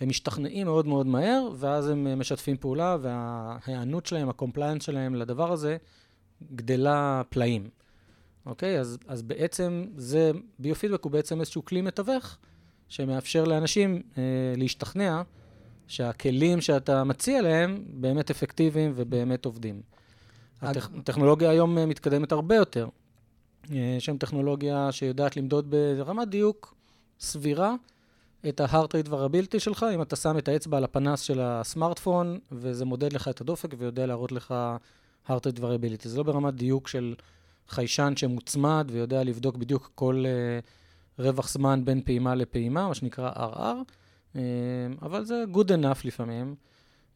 [0.00, 5.14] הם משתכנעים מאוד מאוד מהר, ואז הם אה, משתפים פעולה, וההיענות שלהם, ה compliance שלהם
[5.14, 5.76] לדבר הזה,
[6.54, 7.68] גדלה פלאים.
[8.46, 8.80] אוקיי?
[8.80, 12.36] אז, אז בעצם זה, ביופידבק הוא בעצם איזשהו כלי מתווך
[12.88, 14.22] שמאפשר לאנשים אה,
[14.56, 15.22] להשתכנע
[15.86, 19.82] שהכלים שאתה מציע להם באמת אפקטיביים ובאמת עובדים.
[20.62, 22.88] הטכנולוגיה היום אה, מתקדמת הרבה יותר.
[23.72, 26.74] אה, יש שם טכנולוגיה שיודעת למדוד ברמת דיוק
[27.20, 27.74] סבירה
[28.48, 32.84] את ה-heart rate variability שלך, אם אתה שם את האצבע על הפנס של הסמארטפון, וזה
[32.84, 34.54] מודד לך את הדופק ויודע להראות לך
[35.28, 36.08] heart rate variability.
[36.08, 37.14] זה לא ברמת דיוק של
[37.68, 43.92] חיישן שמוצמד ויודע לבדוק בדיוק כל uh, רווח זמן בין פעימה לפעימה, מה שנקרא RR,
[44.36, 44.40] אה,
[45.02, 46.54] אבל זה good enough לפעמים.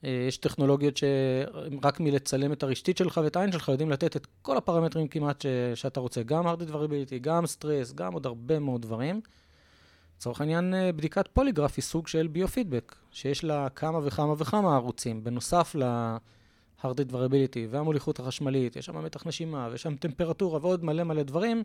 [0.02, 4.56] Uh, יש טכנולוגיות שרק מלצלם את הרשתית שלך ואת העין שלך יודעים לתת את כל
[4.56, 5.46] הפרמטרים כמעט ש...
[5.74, 9.20] שאתה רוצה, גם heart variability, גם סטרס, גם עוד הרבה מאוד דברים.
[10.18, 15.74] לצורך העניין, בדיקת פוליגרף היא סוג של ביו-פידבק, שיש לה כמה וכמה וכמה ערוצים, בנוסף
[15.74, 15.82] ל...
[16.82, 21.22] heart rate variability והמוליכות החשמלית, יש שם מתח נשימה ויש שם טמפרטורה ועוד מלא מלא
[21.22, 21.62] דברים,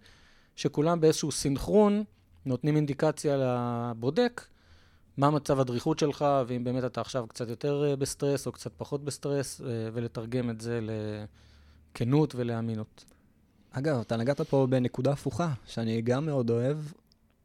[0.55, 2.03] שכולם באיזשהו סינכרון
[2.45, 4.45] נותנים אינדיקציה לבודק
[5.17, 9.03] מה מצב הדריכות שלך, ואם באמת אתה עכשיו קצת יותר אה, בסטרס או קצת פחות
[9.03, 10.79] בסטרס, אה, ולתרגם את זה
[11.95, 13.05] לכנות ולאמינות.
[13.71, 16.77] אגב, אתה נגעת פה בנקודה הפוכה, שאני גם מאוד אוהב.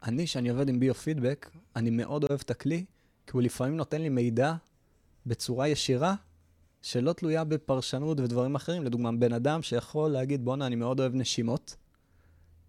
[0.02, 2.84] אני, שאני עובד עם ביו-פידבק, אני מאוד אוהב את הכלי,
[3.26, 4.54] כי הוא לפעמים נותן לי מידע
[5.26, 6.14] בצורה ישירה
[6.82, 8.84] שלא תלויה בפרשנות ודברים אחרים.
[8.84, 11.76] לדוגמה, בן אדם שיכול להגיד, בואנה, אני מאוד אוהב נשימות,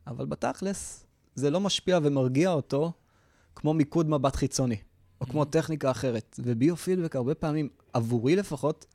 [0.07, 2.91] אבל בתכלס, זה לא משפיע ומרגיע אותו
[3.55, 4.77] כמו מיקוד מבט חיצוני,
[5.21, 5.45] או כמו mm-hmm.
[5.45, 6.39] טכניקה אחרת.
[6.43, 8.85] וביו-פילדבק הרבה פעמים, עבורי לפחות,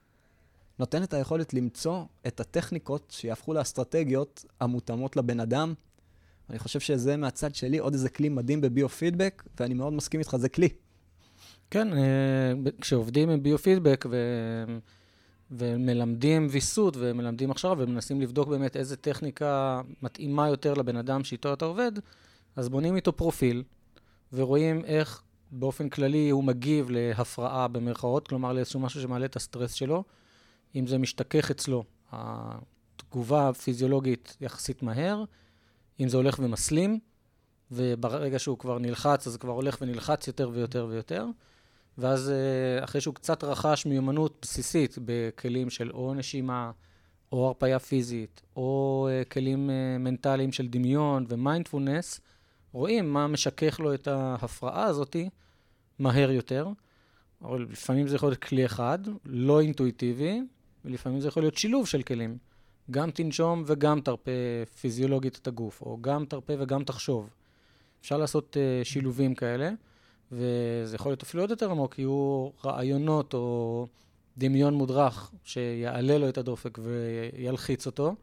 [0.79, 5.75] נותן את היכולת למצוא את הטכניקות שיהפכו לאסטרטגיות המותאמות לבן אדם,
[6.51, 10.49] אני חושב שזה מהצד שלי עוד איזה כלי מדהים בביו-פידבק, ואני מאוד מסכים איתך, זה
[10.49, 10.69] כלי.
[11.71, 14.17] כן, אה, כשעובדים עם ביו-פידבק ו...
[15.51, 21.65] ומלמדים ויסות ומלמדים הכשרה ומנסים לבדוק באמת איזה טכניקה מתאימה יותר לבן אדם שאיתו אתה
[21.65, 21.93] עובד,
[22.57, 23.63] אז בונים איתו פרופיל
[24.33, 30.05] ורואים איך באופן כללי הוא מגיב להפרעה במרכאות, כלומר לאיזשהו משהו שמעלה את הסטרס שלו.
[30.75, 35.25] אם זה משתכך אצלו, התגובה הפיזיולוגית יחסית מהר,
[36.01, 36.99] אם זה הולך ומסלים,
[37.71, 41.27] וברגע שהוא כבר נלחץ, אז זה כבר הולך ונלחץ יותר ויותר ויותר.
[41.99, 46.71] ואז אה, אחרי שהוא קצת רכש מיומנות בסיסית בכלים של או נשימה,
[47.33, 52.21] או הרפיה פיזית, או אה, כלים אה, מנטליים של דמיון ומיינדפולנס,
[52.73, 55.29] רואים מה משכך לו את ההפרעה הזאתי
[55.99, 56.69] מהר יותר.
[57.43, 60.41] אבל לפעמים זה יכול להיות כלי אחד, לא אינטואיטיבי,
[60.85, 62.39] ולפעמים זה יכול להיות שילוב של כלים.
[62.91, 64.31] גם תנשום וגם תרפה
[64.81, 67.31] פיזיולוגית את הגוף, או גם תרפה וגם תחשוב.
[68.01, 69.71] אפשר לעשות uh, שילובים כאלה,
[70.33, 73.87] וזה יכול להיות אפילו עוד יותר עמוק, יהיו רעיונות או
[74.39, 78.15] דמיון מודרך שיעלה לו את הדופק וילחיץ אותו,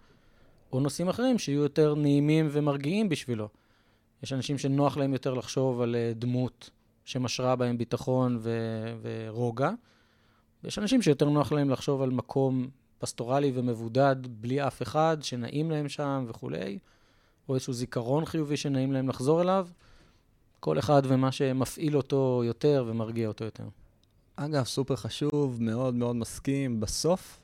[0.73, 3.47] או נושאים אחרים שיהיו יותר נעימים ומרגיעים בשבילו.
[4.23, 6.69] יש אנשים שנוח להם יותר לחשוב על uh, דמות
[7.05, 9.71] שמשרה בהם ביטחון ו- ורוגע,
[10.63, 12.67] ויש אנשים שיותר נוח להם לחשוב על מקום
[13.01, 16.79] פסטורלי ומבודד, בלי אף אחד, שנעים להם שם וכולי,
[17.49, 19.67] או איזשהו זיכרון חיובי שנעים להם לחזור אליו.
[20.59, 23.63] כל אחד ומה שמפעיל אותו יותר ומרגיע אותו יותר.
[24.35, 26.79] אגב, סופר חשוב, מאוד מאוד מסכים.
[26.79, 27.39] בסוף,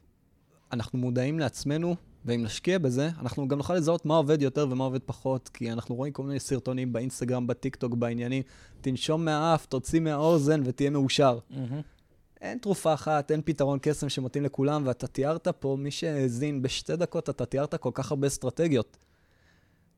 [0.71, 4.99] אנחנו מודעים לעצמנו, ואם נשקיע בזה, אנחנו גם נוכל לזהות מה עובד יותר ומה עובד
[5.05, 8.43] פחות, כי אנחנו רואים כל מיני סרטונים באינסטגרם, בטיקטוק, בעניינים.
[8.81, 11.39] תנשום מהאף, תוציא מהאוזן ותהיה מאושר.
[11.51, 11.96] Mm-hmm.
[12.41, 17.30] אין תרופה אחת, אין פתרון קסם שמתאים לכולם, ואתה תיארת פה, מי שהאזין בשתי דקות,
[17.30, 18.97] אתה תיארת כל כך הרבה אסטרטגיות.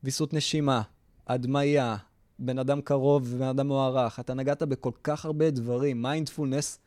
[0.04, 0.82] ויסות נשימה,
[1.26, 1.96] הדמיה,
[2.38, 6.78] בן אדם קרוב ובן אדם מוערך, אתה נגעת בכל כך הרבה דברים, מיינדפולנס,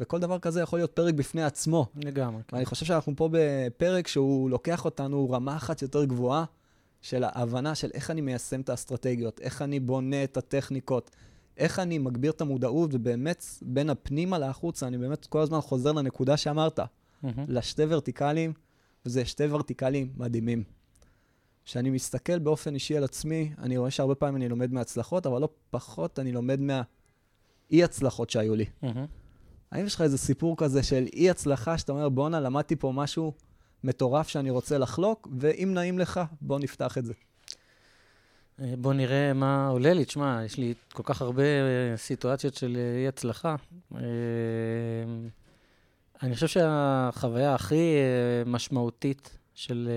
[0.00, 1.86] וכל דבר כזה יכול להיות פרק בפני עצמו.
[1.96, 2.42] לגמרי.
[2.48, 2.56] כן.
[2.56, 6.44] ואני חושב שאנחנו פה בפרק שהוא לוקח אותנו רמה אחת יותר גבוהה
[7.02, 11.10] של ההבנה של איך אני מיישם את האסטרטגיות, איך אני בונה את הטכניקות,
[11.56, 16.36] איך אני מגביר את המודעות, ובאמת, בין הפנימה לחוצה, אני באמת כל הזמן חוזר לנקודה
[16.36, 17.26] שאמרת, mm-hmm.
[17.48, 18.52] לשתי ורטיקלים,
[19.06, 20.64] וזה שתי ורטיקלים מדהימים.
[21.64, 25.48] כשאני מסתכל באופן אישי על עצמי, אני רואה שהרבה פעמים אני לומד מהצלחות, אבל לא
[25.70, 28.64] פחות אני לומד מהאי-הצלחות שהיו לי.
[28.64, 28.86] Mm-hmm.
[29.72, 33.32] האם יש לך איזה סיפור כזה של אי-הצלחה, שאתה אומר, בואנה, למדתי פה משהו
[33.84, 37.12] מטורף שאני רוצה לחלוק, ואם נעים לך, בוא נפתח את זה.
[38.60, 40.04] אה, בוא נראה מה עולה לי.
[40.04, 43.56] תשמע, יש לי כל כך הרבה אה, סיטואציות של אה, אי-הצלחה.
[46.22, 47.94] אני חושב שהחוויה הכי
[48.46, 49.88] משמעותית של...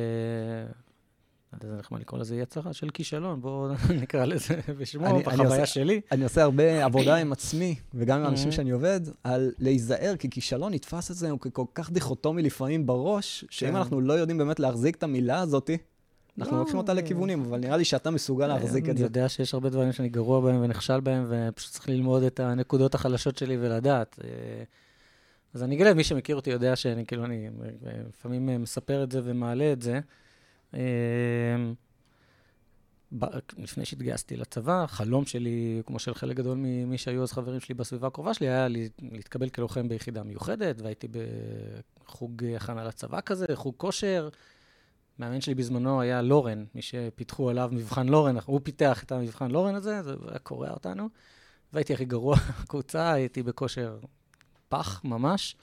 [1.53, 6.01] לא יודע, זה נחמד לקרוא לזה אי-הצלחה, של כישלון, בואו נקרא לזה בשמו, בחוויה שלי.
[6.11, 10.73] אני עושה הרבה עבודה עם עצמי, וגם עם אנשים שאני עובד, על להיזהר, כי כישלון
[10.73, 13.75] נתפס אצלנו ככל כך דיכוטומי לפעמים בראש, שאם כן.
[13.75, 15.77] אנחנו לא יודעים באמת להחזיק את המילה הזאתי,
[16.39, 19.03] אנחנו לוקחים אותה לכיוונים, אבל נראה לי שאתה מסוגל להחזיק את זה.
[19.03, 22.95] אני יודע שיש הרבה דברים שאני גרוע בהם ונכשל בהם, ופשוט צריך ללמוד את הנקודות
[22.95, 24.19] החלשות שלי ולדעת.
[24.23, 24.63] אה,
[25.53, 27.49] אז אני אגיד מי שמכיר אותי יודע שאני, כאילו, אני
[28.09, 29.99] לפעמים מספר את זה ומעלה את זה.
[30.73, 30.79] אה,
[33.57, 38.07] לפני שהתגייסתי לצבא, החלום שלי, כמו של חלק גדול ממי שהיו אז חברים שלי בסביבה
[38.07, 38.67] הקרובה שלי, היה
[39.01, 41.07] להתקבל כלוחם ביחידה מיוחדת, והייתי
[42.05, 44.29] בחוג הכנה לצבא כזה, חוג כושר.
[45.19, 49.75] מאמן שלי בזמנו היה לורן, מי שפיתחו עליו מבחן לורן, הוא פיתח את המבחן לורן
[49.75, 51.09] הזה, זה היה קורע אותנו.
[51.73, 53.99] והייתי הכי גרוע בקבוצה, הייתי בכושר
[54.69, 55.55] פח ממש.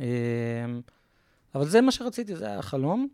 [0.00, 0.04] אמ,
[1.54, 3.08] אבל זה מה שרציתי, זה היה החלום.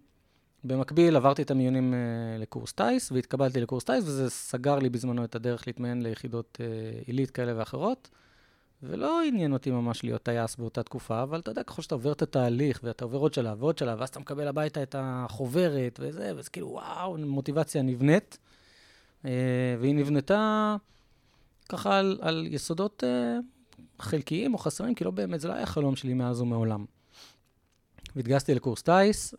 [0.65, 5.35] במקביל עברתי את המיונים uh, לקורס טיס, והתקבלתי לקורס טיס, וזה סגר לי בזמנו את
[5.35, 8.09] הדרך להתמיין ליחידות uh, עילית כאלה ואחרות.
[8.83, 12.23] ולא עניין אותי ממש להיות טייס באותה תקופה, אבל אתה יודע, ככל שאתה עובר את
[12.23, 16.51] התהליך, ואתה עובר עוד שלב ועוד שלב, ואז אתה מקבל הביתה את החוברת וזה, וזה
[16.51, 18.39] כאילו, וואו, מוטיבציה נבנית.
[19.23, 19.29] Uh,
[19.81, 20.77] והיא נבנתה
[21.69, 25.97] ככה על, על יסודות uh, חלקיים או חסרים, כי לא באמת, זה לא היה חלום
[25.97, 26.85] שלי מאז ומעולם.
[28.17, 29.37] והתגייסתי לקורס טיס, uh,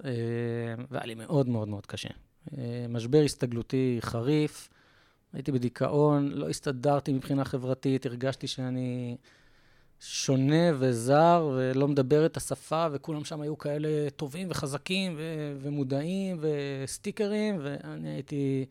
[0.90, 2.10] והיה לי מאוד מאוד מאוד קשה.
[2.90, 4.70] משבר הסתגלותי חריף,
[5.34, 9.18] הייתי בדיכאון, לא הסתדרתי מבחינה חברתית, הרגשתי שאני
[10.00, 17.60] שונה וזר ולא מדבר את השפה, וכולם שם היו כאלה טובים וחזקים ו- ומודעים וסטיקרים,
[17.64, 18.66] ואני הייתי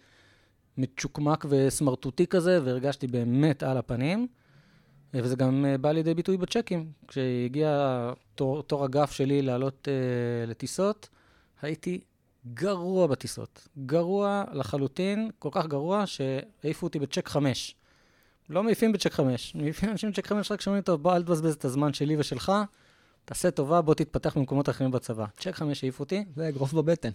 [0.79, 4.27] מצ'וקמק וסמרטוטי כזה, והרגשתי באמת על הפנים.
[5.15, 6.91] וזה גם אה, בא לידי ביטוי בצ'קים.
[7.09, 11.09] כשהגיע תור, תור הגף שלי לעלות uh, לטיסות,
[11.63, 12.01] הייתי
[12.55, 13.69] גרוע בטיסות.
[13.87, 17.75] גרוע לחלוטין, כל כך גרוע שהעיפו אותי בצ'ק 5.
[18.51, 21.65] לא מעיפים בצ'ק 5, מעיפים אנשים בצ'ק 5 רק שאומרים, טוב, בוא אל תבזבז את
[21.65, 22.53] הזמן שלי ושלך,
[23.25, 25.25] תעשה טובה, בוא תתפתח במקומות אחרים בצבא.
[25.39, 26.25] צ'ק 5 העיף אותי.
[26.37, 27.11] זה אגרוף בבטן.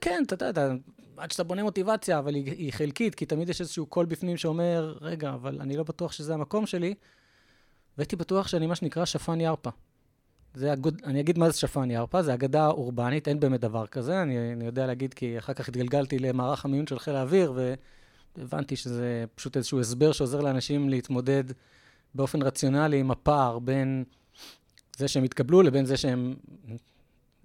[0.00, 0.72] כן, אתה יודע,
[1.16, 4.94] עד שאתה בונה מוטיבציה, אבל היא, היא חלקית, כי תמיד יש איזשהו קול בפנים שאומר,
[5.00, 6.94] רגע, אבל אני לא בטוח שזה המקום שלי,
[7.98, 9.70] והייתי בטוח שאני מה שנקרא שפן ירפה.
[10.54, 11.00] זה הגוד...
[11.04, 14.64] אני אגיד מה זה שפן ירפה, זה אגדה אורבנית, אין באמת דבר כזה, אני, אני
[14.64, 17.58] יודע להגיד כי אחר כך התגלגלתי למערך המיון של חיל האוויר,
[18.36, 21.44] והבנתי שזה פשוט איזשהו הסבר שעוזר לאנשים להתמודד
[22.14, 24.04] באופן רציונלי עם הפער בין
[24.96, 26.34] זה שהם התקבלו לבין זה שהם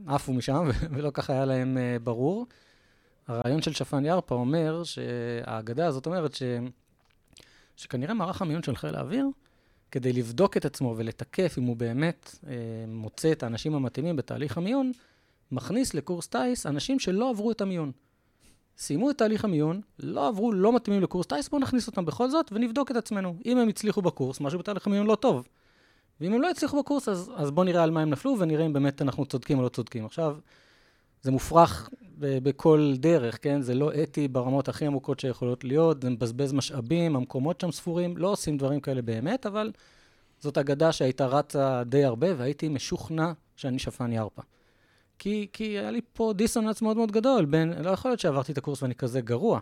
[0.07, 2.45] עפו משם, ולא ככה היה להם uh, ברור.
[3.27, 6.43] הרעיון של שפן ירפה אומר, שהאגדה הזאת אומרת ש...
[7.75, 9.25] שכנראה מערך המיון של חיל האוויר,
[9.93, 12.53] כדי לבדוק את עצמו ולתקף אם הוא באמת אה,
[12.88, 14.91] מוצא את האנשים המתאימים בתהליך המיון,
[15.51, 17.91] מכניס לקורס טיס אנשים שלא עברו את המיון.
[18.77, 22.51] סיימו את תהליך המיון, לא עברו, לא מתאימים לקורס טיס, בואו נכניס אותם בכל זאת
[22.51, 23.36] ונבדוק את עצמנו.
[23.45, 25.47] אם הם הצליחו בקורס, משהו בתהליך המיון לא טוב.
[26.21, 28.73] ואם הם לא הצליחו בקורס, אז, אז בואו נראה על מה הם נפלו ונראה אם
[28.73, 30.06] באמת אנחנו צודקים או לא צודקים.
[30.06, 30.38] עכשיו,
[31.23, 33.62] זה מופרך בכל דרך, כן?
[33.62, 38.27] זה לא אתי ברמות הכי עמוקות שיכולות להיות, זה מבזבז משאבים, המקומות שם ספורים, לא
[38.27, 39.71] עושים דברים כאלה באמת, אבל
[40.39, 44.41] זאת אגדה שהייתה רצה די הרבה, והייתי משוכנע שאני שפן ירפה.
[45.19, 48.57] כי, כי היה לי פה דיסוננס מאוד מאוד גדול בין, לא יכול להיות שעברתי את
[48.57, 49.59] הקורס ואני כזה גרוע.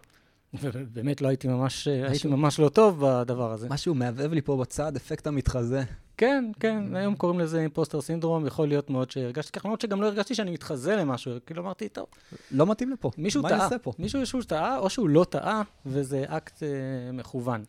[0.61, 3.69] ובאמת לא הייתי ממש, משהו, הייתי ממש לא טוב בדבר הזה.
[3.69, 5.83] משהו מהבהב לי פה בצד, אפקט המתחזה.
[6.21, 10.07] כן, כן, היום קוראים לזה imposter syndrome, יכול להיות מאוד שהרגשתי ככה, למרות שגם לא
[10.07, 12.05] הרגשתי שאני מתחזה למשהו, כאילו אמרתי, טוב.
[12.51, 13.67] לא מתאים לפה, מישהו טעה,
[13.99, 16.67] מישהו שהוא טעה, או שהוא לא טעה, וזה אקט אה,
[17.13, 17.63] מכוון.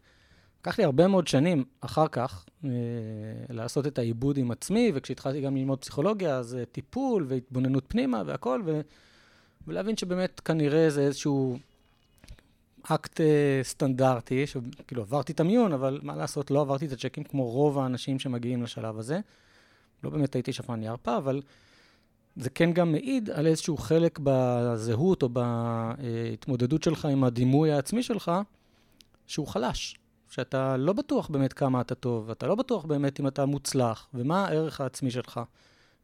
[0.60, 2.70] לקח לי הרבה מאוד שנים אחר כך אה,
[3.48, 8.62] לעשות את העיבוד עם עצמי, וכשהתחלתי גם ללמוד פסיכולוגיה, אז אה, טיפול והתבוננות פנימה והכל,
[8.64, 8.80] ו,
[9.66, 11.58] ולהבין שבאמת כנראה זה איזשהו
[12.82, 17.50] אקט אה, סטנדרטי, שכאילו עברתי את המיון, אבל מה לעשות, לא עברתי את הצ'קים כמו
[17.50, 19.20] רוב האנשים שמגיעים לשלב הזה.
[20.04, 21.42] לא באמת הייתי שפן ירפה, אבל
[22.36, 28.32] זה כן גם מעיד על איזשהו חלק בזהות או בהתמודדות שלך עם הדימוי העצמי שלך,
[29.26, 29.98] שהוא חלש.
[30.30, 34.46] שאתה לא בטוח באמת כמה אתה טוב, אתה לא בטוח באמת אם אתה מוצלח, ומה
[34.46, 35.40] הערך העצמי שלך.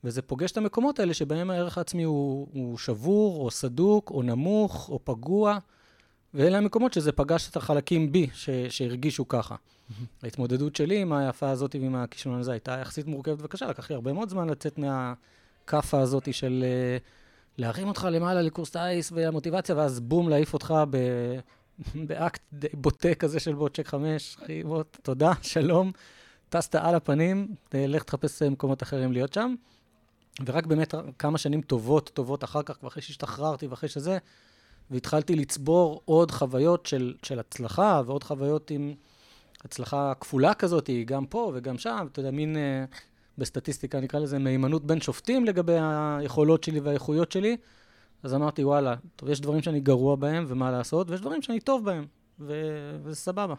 [0.05, 4.89] וזה פוגש את המקומות האלה שבהם הערך העצמי הוא, הוא שבור, או סדוק, או נמוך,
[4.89, 5.59] או פגוע.
[6.35, 9.55] ואלה המקומות שזה פגש את החלקים בי, ש, שהרגישו ככה.
[10.23, 14.13] ההתמודדות שלי עם היפה הזאת ועם הכישלון הזה הייתה יחסית מורכבת וקשה, לקח לי הרבה
[14.13, 16.65] מאוד זמן לצאת מהכאפה הזאת של
[17.01, 17.03] uh,
[17.59, 20.97] להרים אותך למעלה לקורס טיס והמוטיבציה, ואז בום, להעיף אותך ב...
[22.09, 25.93] באקט די בוטה כזה של בוטשק חמש, אחי, בוא, תודה, שלום,
[26.49, 29.55] טסת על הפנים, לך תחפש מקומות אחרים להיות שם.
[30.47, 34.19] ורק באמת כמה שנים טובות, טובות אחר כך, ואחרי שהשתחררתי ואחרי שזה,
[34.91, 38.95] והתחלתי לצבור עוד חוויות של, של הצלחה, ועוד חוויות עם
[39.65, 42.85] הצלחה כפולה כזאת, גם פה וגם שם, אתה יודע, מין, אה,
[43.39, 47.57] בסטטיסטיקה נקרא לזה מהימנות בין שופטים לגבי היכולות שלי והאיכויות שלי.
[48.23, 51.85] אז אמרתי, וואלה, טוב, יש דברים שאני גרוע בהם, ומה לעשות, ויש דברים שאני טוב
[51.85, 52.07] בהם,
[52.41, 53.55] ו- וזה סבבה.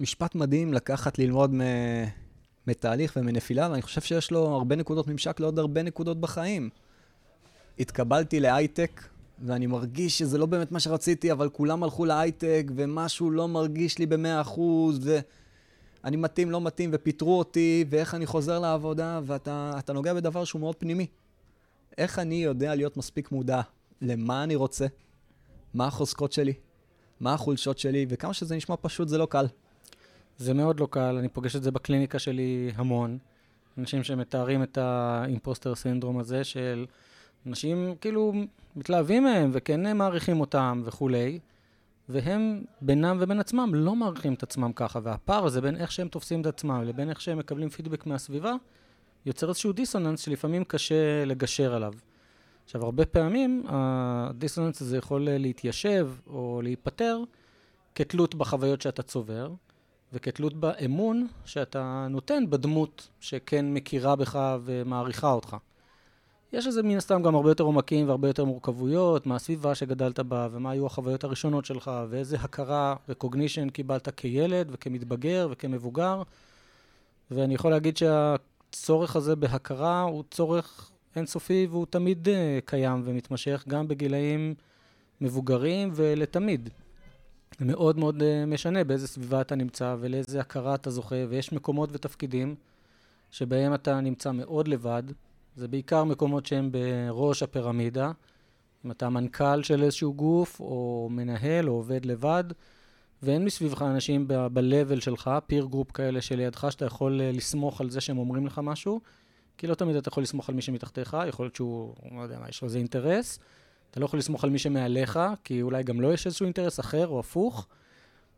[0.00, 1.60] משפט מדהים לקחת ללמוד מ...
[2.66, 6.70] מתהליך ומנפילה, ואני חושב שיש לו הרבה נקודות ממשק לעוד הרבה נקודות בחיים.
[7.78, 9.02] התקבלתי להייטק,
[9.40, 14.06] ואני מרגיש שזה לא באמת מה שרציתי, אבל כולם הלכו להייטק, ומשהו לא מרגיש לי
[14.06, 15.10] במאה אחוז,
[16.04, 20.76] ואני מתאים, לא מתאים, ופיטרו אותי, ואיך אני חוזר לעבודה, ואתה נוגע בדבר שהוא מאוד
[20.76, 21.06] פנימי.
[21.98, 23.60] איך אני יודע להיות מספיק מודע
[24.02, 24.86] למה אני רוצה,
[25.74, 26.52] מה החוזקות שלי,
[27.20, 29.46] מה החולשות שלי, וכמה שזה נשמע פשוט, זה לא קל.
[30.38, 33.18] זה מאוד לא קל, אני פוגש את זה בקליניקה שלי המון.
[33.78, 36.86] אנשים שמתארים את האימפוסטר סינדרום הזה של
[37.46, 38.32] אנשים כאילו
[38.76, 41.38] מתלהבים מהם וכן מעריכים אותם וכולי,
[42.08, 46.40] והם בינם ובין עצמם לא מעריכים את עצמם ככה, והפער הזה בין איך שהם תופסים
[46.40, 48.54] את עצמם לבין איך שהם מקבלים פידבק מהסביבה,
[49.26, 51.92] יוצר איזשהו דיסוננס שלפעמים קשה לגשר עליו.
[52.64, 57.22] עכשיו, הרבה פעמים הדיסוננס הזה יכול להתיישב או להיפטר
[57.94, 59.52] כתלות בחוויות שאתה צובר,
[60.12, 65.56] וכתלות באמון שאתה נותן בדמות שכן מכירה בך ומעריכה אותך.
[66.52, 70.48] יש לזה מן הסתם גם הרבה יותר עומקים והרבה יותר מורכבויות, מה הסביבה שגדלת בה,
[70.52, 76.22] ומה היו החוויות הראשונות שלך, ואיזה הכרה ו-cognition קיבלת כילד וכמתבגר וכמבוגר.
[77.30, 82.30] ואני יכול להגיד שהצורך הזה בהכרה הוא צורך אינסופי והוא תמיד uh,
[82.64, 84.54] קיים ומתמשך גם בגילאים
[85.20, 86.70] מבוגרים ולתמיד.
[87.58, 91.90] זה מאוד מאוד uh, משנה באיזה סביבה אתה נמצא ולאיזה הכרה אתה זוכה, ויש מקומות
[91.92, 92.54] ותפקידים
[93.30, 95.02] שבהם אתה נמצא מאוד לבד.
[95.56, 98.12] זה בעיקר מקומות שהם בראש הפירמידה,
[98.84, 102.44] אם אתה מנכ"ל של איזשהו גוף, או מנהל, או עובד לבד,
[103.22, 108.00] ואין מסביבך אנשים ב-level שלך, peer group כאלה שלידך, שאתה יכול אה, לסמוך על זה
[108.00, 109.00] שהם אומרים לך משהו,
[109.58, 112.48] כי לא תמיד אתה יכול לסמוך על מי שמתחתיך, יכול להיות שהוא, לא יודע מה,
[112.48, 113.38] יש לו איזה אינטרס.
[113.90, 117.06] אתה לא יכול לסמוך על מי שמעליך, כי אולי גם לו יש איזשהו אינטרס אחר
[117.06, 117.66] או הפוך.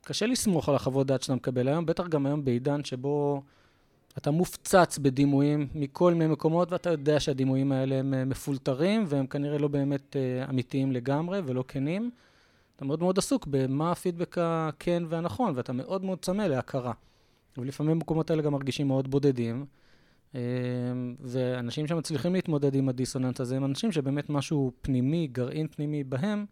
[0.05, 3.43] קשה לסמוך על החוות דעת שאתה מקבל היום, בטח גם היום בעידן שבו
[4.19, 9.59] אתה מופצץ בדימויים מכל מיני מקומות, ואתה יודע שהדימויים האלה הם אה, מפולטרים, והם כנראה
[9.59, 12.11] לא באמת uh, אמיתיים לגמרי ולא כנים.
[12.77, 16.93] אתה מאוד מאוד עסוק במה הפידבק הכן והנכון, ואתה מאוד מאוד צמא להכרה.
[17.59, 19.67] ולפעמים במקומות האלה גם מרגישים מאוד בודדים.
[20.33, 20.37] uh,
[21.21, 26.47] ואנשים שמצליחים להתמודד עם הדיסוננס הזה, הם אנשים שבאמת משהו פנימי, גרעין פנימי בהם,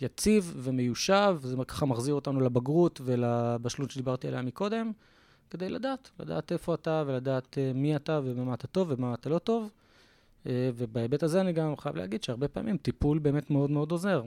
[0.00, 4.92] יציב ומיושב, וזה ככה מחזיר אותנו לבגרות ולבשלות שדיברתי עליה מקודם.
[5.50, 9.38] כדי לדעת, לדעת איפה אתה ולדעת uh, מי אתה ובמה אתה טוב ובמה אתה לא
[9.38, 9.70] טוב.
[10.44, 14.22] Uh, ובהיבט הזה אני גם חייב להגיד שהרבה פעמים טיפול באמת מאוד מאוד עוזר.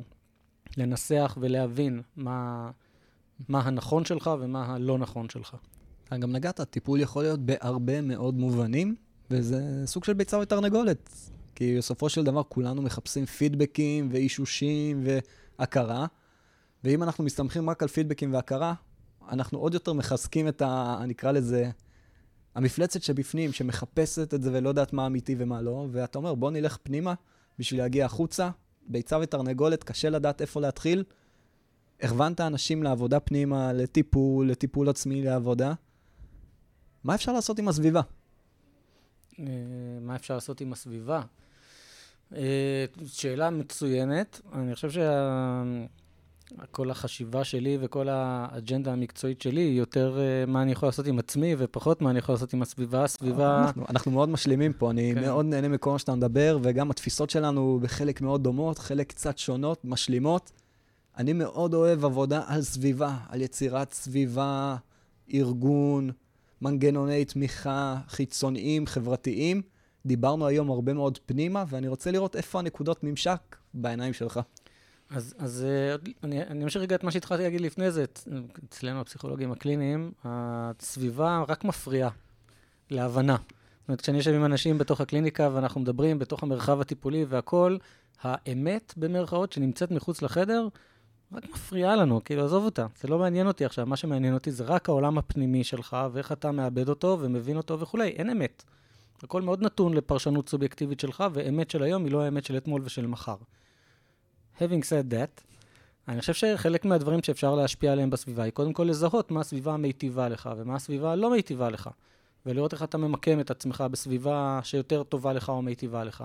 [0.78, 2.72] לנסח ולהבין מה,
[3.50, 5.56] מה הנכון שלך ומה הלא נכון שלך.
[6.20, 8.96] גם נגעת, טיפול יכול להיות בהרבה מאוד מובנים,
[9.32, 11.10] וזה סוג של ביצה ותרנגולת.
[11.56, 15.04] כי בסופו של דבר כולנו מחפשים פידבקים ואישושים
[15.60, 16.06] והכרה,
[16.84, 18.74] ואם אנחנו מסתמכים רק על פידבקים והכרה,
[19.30, 21.00] אנחנו עוד יותר מחזקים את ה...
[21.08, 21.70] נקרא לזה,
[22.56, 26.78] המפלצת שבפנים, שמחפשת את זה ולא יודעת מה אמיתי ומה לא, ואתה אומר, בוא נלך
[26.84, 27.14] פנימה
[27.60, 28.50] בשביל להגיע החוצה.
[28.88, 31.04] ביצה ותרנגולת, קשה לדעת איפה להתחיל.
[32.02, 35.74] הכוונת אנשים לעבודה פנימה, לטיפול, לטיפול עצמי, לעבודה.
[37.04, 38.02] מה אפשר לעשות עם הסביבה?
[39.40, 39.46] אה,
[40.02, 41.22] מה אפשר לעשות עם הסביבה?
[42.36, 44.42] אה, שאלה מצוינת.
[44.54, 45.64] אני חושב שה...
[46.72, 51.20] כל החשיבה שלי וכל האג'נדה המקצועית שלי היא יותר uh, מה אני יכול לעשות עם
[51.20, 53.04] עצמי ופחות מה אני יכול לעשות עם הסביבה.
[53.04, 53.64] הסביבה...
[53.68, 55.22] אנחנו, אנחנו מאוד משלימים פה, אני כן.
[55.22, 59.86] מאוד נהנה מכל מה שאתה מדבר, וגם התפיסות שלנו בחלק מאוד דומות, חלק קצת שונות,
[59.86, 60.52] משלימות.
[61.18, 64.76] אני מאוד אוהב עבודה על סביבה, על יצירת סביבה,
[65.34, 66.12] ארגון,
[66.62, 69.62] מנגנוני תמיכה חיצוניים, חברתיים.
[70.06, 74.40] דיברנו היום הרבה מאוד פנימה, ואני רוצה לראות איפה הנקודות ממשק בעיניים שלך.
[75.12, 78.06] אז, אז אה, אני, אני אמשיך רגע את מה שהתחלתי להגיד לפני זה.
[78.70, 82.10] אצלנו, הפסיכולוגים הקליניים, הסביבה רק מפריעה
[82.90, 83.36] להבנה.
[83.36, 87.80] זאת אומרת, כשאני יושב עם אנשים בתוך הקליניקה ואנחנו מדברים בתוך המרחב הטיפולי והכול,
[88.22, 90.68] האמת, במרכאות, שנמצאת מחוץ לחדר,
[91.34, 92.88] רק מפריעה לנו, כאילו, עזוב אותה.
[93.02, 96.52] זה לא מעניין אותי עכשיו, מה שמעניין אותי זה רק העולם הפנימי שלך, ואיך אתה
[96.52, 98.08] מאבד אותו ומבין אותו וכולי.
[98.08, 98.64] אין אמת.
[99.24, 103.08] הכל מאוד נתון לפרשנות סובייקטיבית שלך, ואמת של היום היא לא האמת של אתמול ושל
[103.08, 103.36] מחר.
[104.62, 105.42] Having said that,
[106.08, 110.30] אני חושב שחלק מהדברים שאפשר להשפיע עליהם בסביבה היא קודם כל לזהות מה הסביבה המיטיבה
[110.30, 111.90] לך ומה הסביבה הלא מיטיבה לך,
[112.46, 116.24] ולראות איך אתה ממקם את עצמך בסביבה שיותר טובה לך או מיטיבה לך.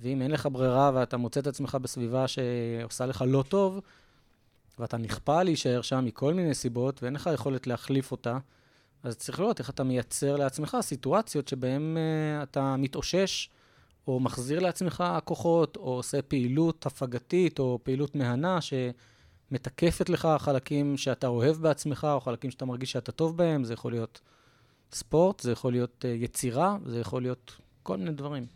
[0.00, 3.80] ואם אין לך ברירה ואתה מוצא את עצמך בסביבה שעושה לך לא טוב,
[4.78, 8.38] ואתה נכפה להישאר שם מכל מיני סיבות, ואין לך יכולת להחליף אותה,
[9.02, 13.48] אז צריך לראות איך אתה מייצר לעצמך סיטואציות שבהן uh, אתה מתאושש
[14.06, 21.26] או מחזיר לעצמך כוחות, או עושה פעילות הפגתית, או פעילות מהנה, שמתקפת לך חלקים שאתה
[21.26, 23.64] אוהב בעצמך, או חלקים שאתה מרגיש שאתה טוב בהם.
[23.64, 24.20] זה יכול להיות
[24.92, 28.46] ספורט, זה יכול להיות uh, יצירה, זה יכול להיות כל מיני דברים.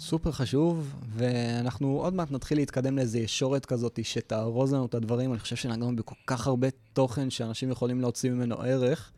[0.00, 5.32] סופר חשוב, ואנחנו עוד מעט נתחיל להתקדם לאיזו ישורת כזאת שתארוז לנו את הדברים.
[5.32, 9.12] אני חושב שנגענו בכל כך הרבה תוכן שאנשים יכולים להוציא ממנו ערך.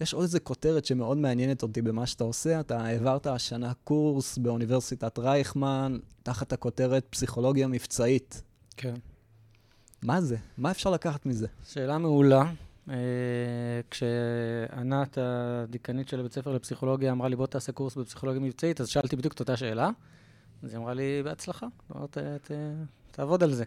[0.00, 2.60] יש עוד איזה כותרת שמאוד מעניינת אותי במה שאתה עושה.
[2.60, 8.42] אתה העברת השנה קורס באוניברסיטת רייכמן, תחת הכותרת פסיכולוגיה מבצעית.
[8.76, 8.94] כן.
[10.02, 10.36] מה זה?
[10.58, 11.46] מה אפשר לקחת מזה?
[11.64, 12.52] שאלה מעולה.
[12.86, 12.90] Uh,
[13.90, 19.16] כשענת, הדיקנית של הבית ספר לפסיכולוגיה, אמרה לי, בוא תעשה קורס בפסיכולוגיה מבצעית, אז שאלתי
[19.16, 19.90] בדיוק את אותה שאלה.
[20.62, 22.50] אז היא אמרה לי, בהצלחה, בוא ת, ת,
[23.10, 23.64] תעבוד על זה.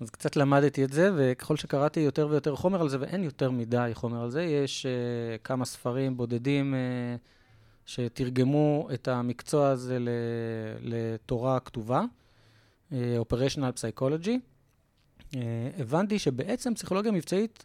[0.00, 3.90] אז קצת למדתי את זה, וככל שקראתי יותר ויותר חומר על זה, ואין יותר מדי
[3.94, 7.20] חומר על זה, יש uh, כמה ספרים בודדים uh,
[7.86, 9.98] שתרגמו את המקצוע הזה
[10.80, 12.02] לתורה כתובה,
[12.90, 14.36] uh, Operational Psychology.
[15.32, 15.36] Uh,
[15.78, 17.64] הבנתי שבעצם פסיכולוגיה מבצעית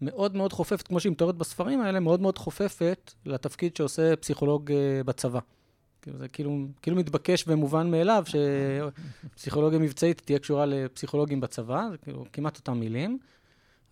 [0.00, 4.74] מאוד מאוד חופפת, כמו שהיא מתוארת בספרים האלה, מאוד מאוד חופפת לתפקיד שעושה פסיכולוג uh,
[5.04, 5.40] בצבא.
[6.02, 12.24] כאילו זה כאילו, כאילו מתבקש ומובן מאליו שפסיכולוגיה מבצעית תהיה קשורה לפסיכולוגים בצבא, זה כאילו
[12.32, 13.18] כמעט אותם מילים,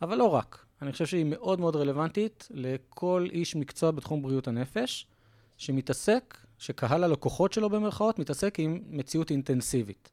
[0.02, 0.64] אבל לא רק.
[0.82, 5.06] אני חושב שהיא מאוד מאוד רלוונטית לכל איש מקצוע בתחום בריאות הנפש,
[5.56, 10.10] שמתעסק, שקהל הלקוחות שלו במרכאות, מתעסק עם מציאות אינטנסיבית.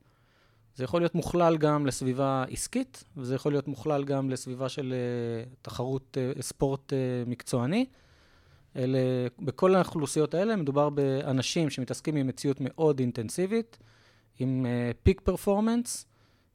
[0.76, 5.56] זה יכול להיות מוכלל גם לסביבה עסקית, וזה יכול להיות מוכלל גם לסביבה של uh,
[5.62, 7.86] תחרות uh, ספורט uh, מקצועני.
[8.76, 8.99] אלה,
[9.39, 13.78] בכל האוכלוסיות האלה מדובר באנשים שמתעסקים עם מציאות מאוד אינטנסיבית,
[14.39, 14.65] עם
[15.03, 16.05] פיק uh, פרפורמנס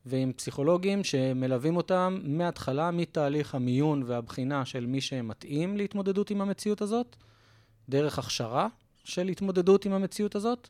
[0.06, 7.16] ועם פסיכולוגים שמלווים אותם מההתחלה, מתהליך המיון והבחינה של מי שמתאים להתמודדות עם המציאות הזאת,
[7.88, 8.68] דרך הכשרה
[9.04, 10.68] של התמודדות עם המציאות הזאת,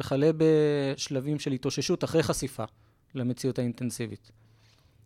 [0.00, 2.64] וכלה בשלבים של התאוששות אחרי חשיפה
[3.14, 4.30] למציאות האינטנסיבית.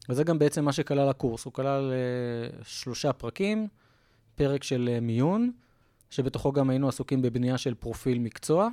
[0.08, 1.44] וזה גם בעצם מה שכלל הקורס.
[1.44, 3.68] הוא כלל uh, שלושה פרקים,
[4.34, 5.50] פרק של uh, מיון,
[6.10, 8.68] שבתוכו גם היינו עסוקים בבנייה של פרופיל מקצוע,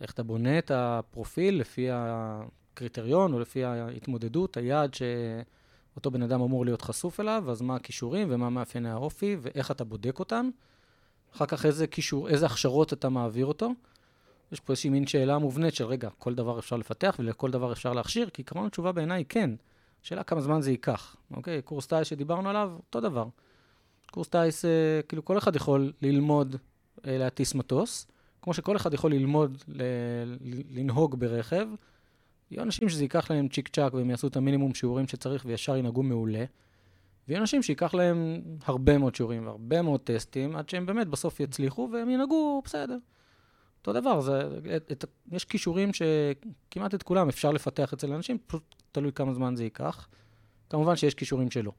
[0.00, 6.64] איך אתה בונה את הפרופיל לפי הקריטריון או לפי ההתמודדות, היעד שאותו בן אדם אמור
[6.64, 10.50] להיות חשוף אליו, אז מה הכישורים ומה מאפייני האופי ואיך אתה בודק אותם.
[11.36, 13.70] אחר כך איזה קישור, איזה הכשרות אתה מעביר אותו.
[14.52, 17.92] יש פה איזושהי מין שאלה מובנית של, רגע, כל דבר אפשר לפתח ולכל דבר אפשר
[17.92, 18.30] להכשיר?
[18.30, 19.50] כי עקרון התשובה בעיניי כן.
[20.02, 21.62] שאלה כמה זמן זה ייקח, אוקיי?
[21.62, 23.26] קורס טיס שדיברנו עליו, אותו דבר.
[24.14, 26.56] קורס טיס, אה, כאילו כל אחד יכול ללמוד
[27.06, 28.06] אה, להטיס מטוס,
[28.42, 30.36] כמו שכל אחד יכול ללמוד ל-
[30.70, 31.66] לנהוג ברכב.
[32.50, 36.02] יהיו אנשים שזה ייקח להם צ'יק צ'אק והם יעשו את המינימום שיעורים שצריך וישר ינהגו
[36.02, 36.44] מעולה.
[37.28, 41.88] ויהיו אנשים שייקח להם הרבה מאוד שיעורים והרבה מאוד טסטים, עד שהם באמת בסוף יצליחו
[41.92, 42.98] והם ינהגו בסדר.
[43.78, 44.42] אותו דבר, זה,
[44.76, 49.56] את, את, יש כישורים שכמעט את כולם אפשר לפתח אצל אנשים, פשוט תלוי כמה זמן
[49.56, 50.08] זה ייקח.
[50.70, 51.72] כמובן שיש כישורים שלא.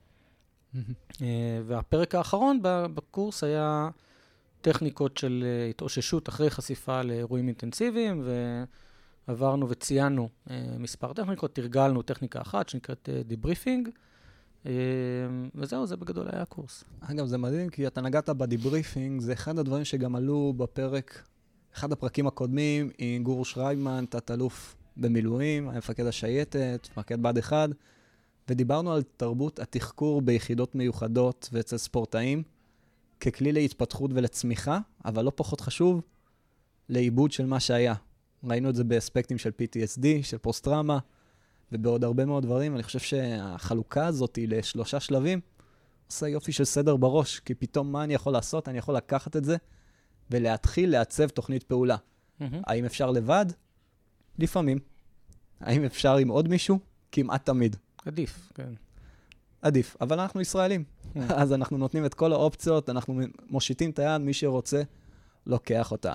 [1.22, 3.90] אה, והפרק האחרון בקורס היה
[4.62, 8.24] טכניקות של אה, התאוששות אחרי חשיפה לאירועים אינטנסיביים,
[9.28, 13.89] ועברנו וציינו אה, מספר טכניקות, תרגלנו טכניקה אחת שנקראת debriefing,
[15.56, 16.84] וזהו, זה בגדול היה הקורס.
[17.02, 21.24] אגב, זה מדהים, כי אתה נגעת ב debriefing, זה אחד הדברים שגם עלו בפרק,
[21.76, 27.70] אחד הפרקים הקודמים, עם גור שרייבמן, תת-אלוף במילואים, היה מפקד השייטת, מפקד בה"ד 1,
[28.50, 32.43] ודיברנו על תרבות התחקור ביחידות מיוחדות ואצל ספורטאים,
[33.20, 36.02] ככלי להתפתחות ולצמיחה, אבל לא פחות חשוב,
[36.89, 37.93] לעיבוד של מה שהיה.
[38.43, 41.00] ראינו את זה באספקטים של PTSD, של פוסט-טראומה,
[41.72, 42.76] ובעוד הרבה מאוד דברים.
[42.76, 45.39] אני חושב שהחלוקה הזאת לשלושה שלבים
[46.08, 48.70] עושה יופי של סדר בראש, כי פתאום מה אני יכול לעשות?
[48.70, 49.58] אני יכול לקחת את זה
[50.32, 51.96] ולהתחיל לעצב תוכנית פעולה.
[51.96, 52.43] Mm-hmm.
[52.68, 53.46] האם אפשר לבד?
[54.39, 54.80] לפעמים.
[55.60, 56.80] האם אפשר עם עוד מישהו?
[57.12, 57.76] כמעט תמיד.
[58.06, 58.74] עדיף, כן.
[59.62, 60.84] עדיף, אבל אנחנו ישראלים.
[61.14, 61.32] כן.
[61.41, 64.82] אז אנחנו נותנים את כל האופציות, אנחנו מושיטים את היד, מי שרוצה,
[65.45, 66.14] לוקח אותה.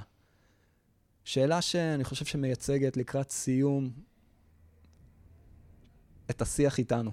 [1.24, 3.90] שאלה שאני חושב שמייצגת לקראת סיום
[6.30, 7.10] את השיח איתנו.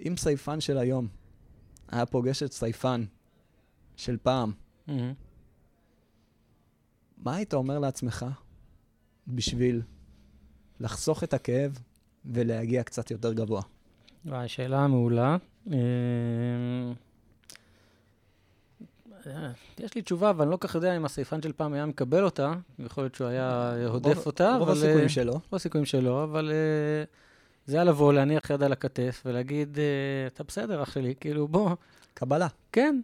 [0.00, 1.08] אם סייפן של היום
[1.88, 3.04] היה פוגש את סייפן
[3.96, 4.52] של פעם.
[7.18, 8.26] מה היית אומר לעצמך
[9.26, 9.82] בשביל
[10.80, 11.78] לחסוך את הכאב
[12.32, 13.62] ולהגיע קצת יותר גבוה?
[14.26, 15.36] וואי, שאלה מעולה.
[19.26, 22.24] אה, יש לי תשובה, אבל אני לא כך יודע אם הסייפן של פעם היה מקבל
[22.24, 22.54] אותה.
[22.78, 24.56] יכול להיות שהוא היה הודף אותה.
[24.58, 25.32] רוב הסיכויים אה, שלו.
[25.32, 27.04] רוב הסיכויים שלו, אבל אה,
[27.66, 29.78] זה היה לבוא, להניח יד על הכתף ולהגיד,
[30.26, 31.70] אתה בסדר, אח שלי, כאילו, בוא.
[32.14, 32.48] קבלה.
[32.72, 33.00] כן,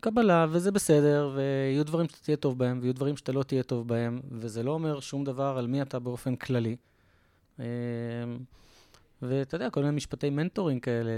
[0.00, 3.88] קבלה, וזה בסדר, ויהיו דברים שאתה תהיה טוב בהם, ויהיו דברים שאתה לא תהיה טוב
[3.88, 6.76] בהם, וזה לא אומר שום דבר על מי אתה באופן כללי.
[9.22, 11.12] ואתה יודע, כל מיני משפטי mentoring כאלה,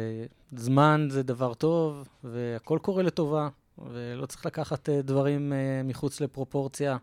[0.57, 6.97] זמן זה דבר טוב, והכל קורה לטובה, ולא צריך לקחת uh, דברים uh, מחוץ לפרופורציה.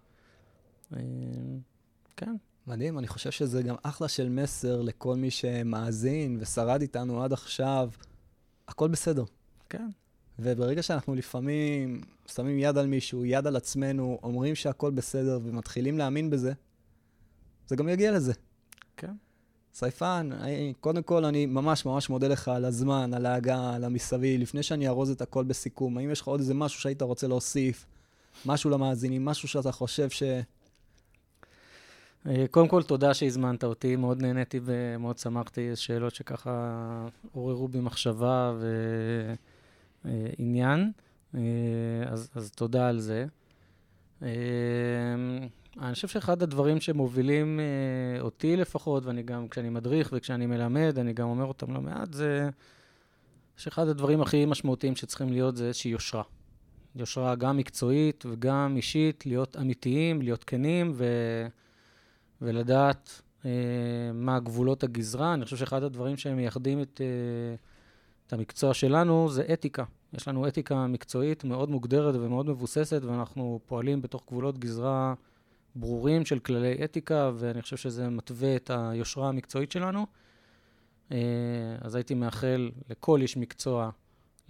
[0.94, 0.96] Uh,
[2.18, 2.36] כן.
[2.68, 7.90] מדהים, אני חושב שזה גם אחלה של מסר לכל מי שמאזין ושרד איתנו עד עכשיו.
[8.68, 9.24] הכל בסדר.
[9.70, 9.90] כן.
[10.40, 16.30] וברגע שאנחנו לפעמים שמים יד על מישהו, יד על עצמנו, אומרים שהכל בסדר ומתחילים להאמין
[16.30, 16.54] בזה,
[17.68, 18.34] זה גם יגיע לזה.
[18.98, 19.14] כן.
[19.74, 20.30] סייפן,
[20.80, 24.42] קודם כל אני ממש ממש מודה לך על הזמן, על ההגעה, על המסביב.
[24.42, 27.86] לפני שאני ארוז את הכל בסיכום, האם יש לך עוד איזה משהו שהיית רוצה להוסיף?
[28.46, 30.24] משהו למאזינים, משהו שאתה חושב ש...
[32.28, 38.54] אה, קודם כל, תודה שהזמנת אותי, מאוד נהניתי ומאוד שמחתי, שאלות שככה עוררו בי מחשבה
[40.06, 40.92] ועניין,
[41.36, 41.42] אה,
[42.08, 43.26] אז, אז תודה על זה.
[45.82, 51.14] אני חושב שאחד הדברים שמובילים אה, אותי לפחות, ואני גם, כשאני מדריך וכשאני מלמד, אני
[51.14, 52.50] גם אומר אותם לא מעט, זה
[53.58, 56.24] שאחד הדברים הכי משמעותיים שצריכים להיות זה איזושהי יושרה.
[56.96, 61.06] יושרה גם מקצועית וגם אישית, להיות אמיתיים, להיות כנים ו...
[62.42, 63.52] ולדעת אה,
[64.14, 65.34] מה גבולות הגזרה.
[65.34, 67.56] אני חושב שאחד הדברים שמייחדים את, אה,
[68.28, 69.84] את המקצוע שלנו זה אתיקה.
[70.14, 75.14] יש לנו אתיקה מקצועית מאוד מוגדרת ומאוד מבוססת, ואנחנו פועלים בתוך גבולות גזרה
[75.76, 80.06] ברורים של כללי אתיקה, ואני חושב שזה מתווה את היושרה המקצועית שלנו.
[81.12, 81.18] אה,
[81.82, 83.90] אז הייתי מאחל לכל איש מקצוע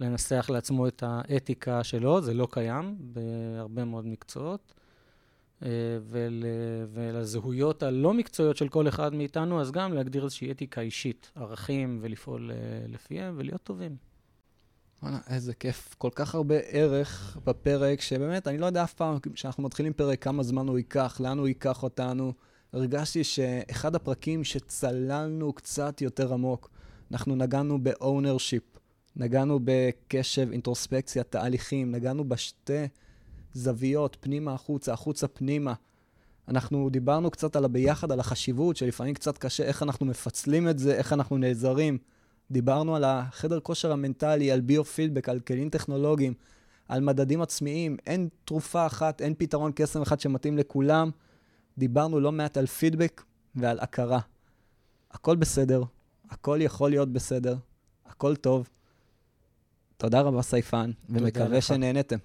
[0.00, 4.74] לנסח לעצמו את האתיקה שלו, זה לא קיים בהרבה מאוד מקצועות.
[6.02, 6.44] ול,
[6.92, 12.50] ולזהויות הלא מקצועיות של כל אחד מאיתנו, אז גם להגדיר איזושהי אתיקה אישית, ערכים, ולפעול
[12.88, 14.09] לפיהם ולהיות טובים.
[15.02, 15.94] וואלה, איזה כיף.
[15.98, 20.42] כל כך הרבה ערך בפרק, שבאמת, אני לא יודע אף פעם, כשאנחנו מתחילים פרק, כמה
[20.42, 22.32] זמן הוא ייקח, לאן הוא ייקח אותנו.
[22.72, 26.70] הרגשתי שאחד הפרקים שצללנו קצת יותר עמוק,
[27.10, 28.78] אנחנו נגענו ב-ownership,
[29.16, 32.84] נגענו בקשב, אינטרוספקציה, תהליכים, נגענו בשתי
[33.54, 35.74] זוויות, פנימה החוצה, החוצה פנימה.
[36.48, 40.94] אנחנו דיברנו קצת על הביחד, על החשיבות, שלפעמים קצת קשה, איך אנחנו מפצלים את זה,
[40.94, 41.98] איך אנחנו נעזרים.
[42.50, 46.34] דיברנו על החדר כושר המנטלי, על ביו-פידבק, על כלים טכנולוגיים,
[46.88, 47.96] על מדדים עצמיים.
[48.06, 51.10] אין תרופה אחת, אין פתרון קסם אחד שמתאים לכולם.
[51.78, 53.22] דיברנו לא מעט על פידבק
[53.54, 54.20] ועל הכרה.
[55.10, 55.82] הכל בסדר,
[56.30, 57.56] הכל יכול להיות בסדר,
[58.06, 58.68] הכל טוב.
[59.96, 62.16] תודה רבה, סייפן, ומקווה שנהנתם.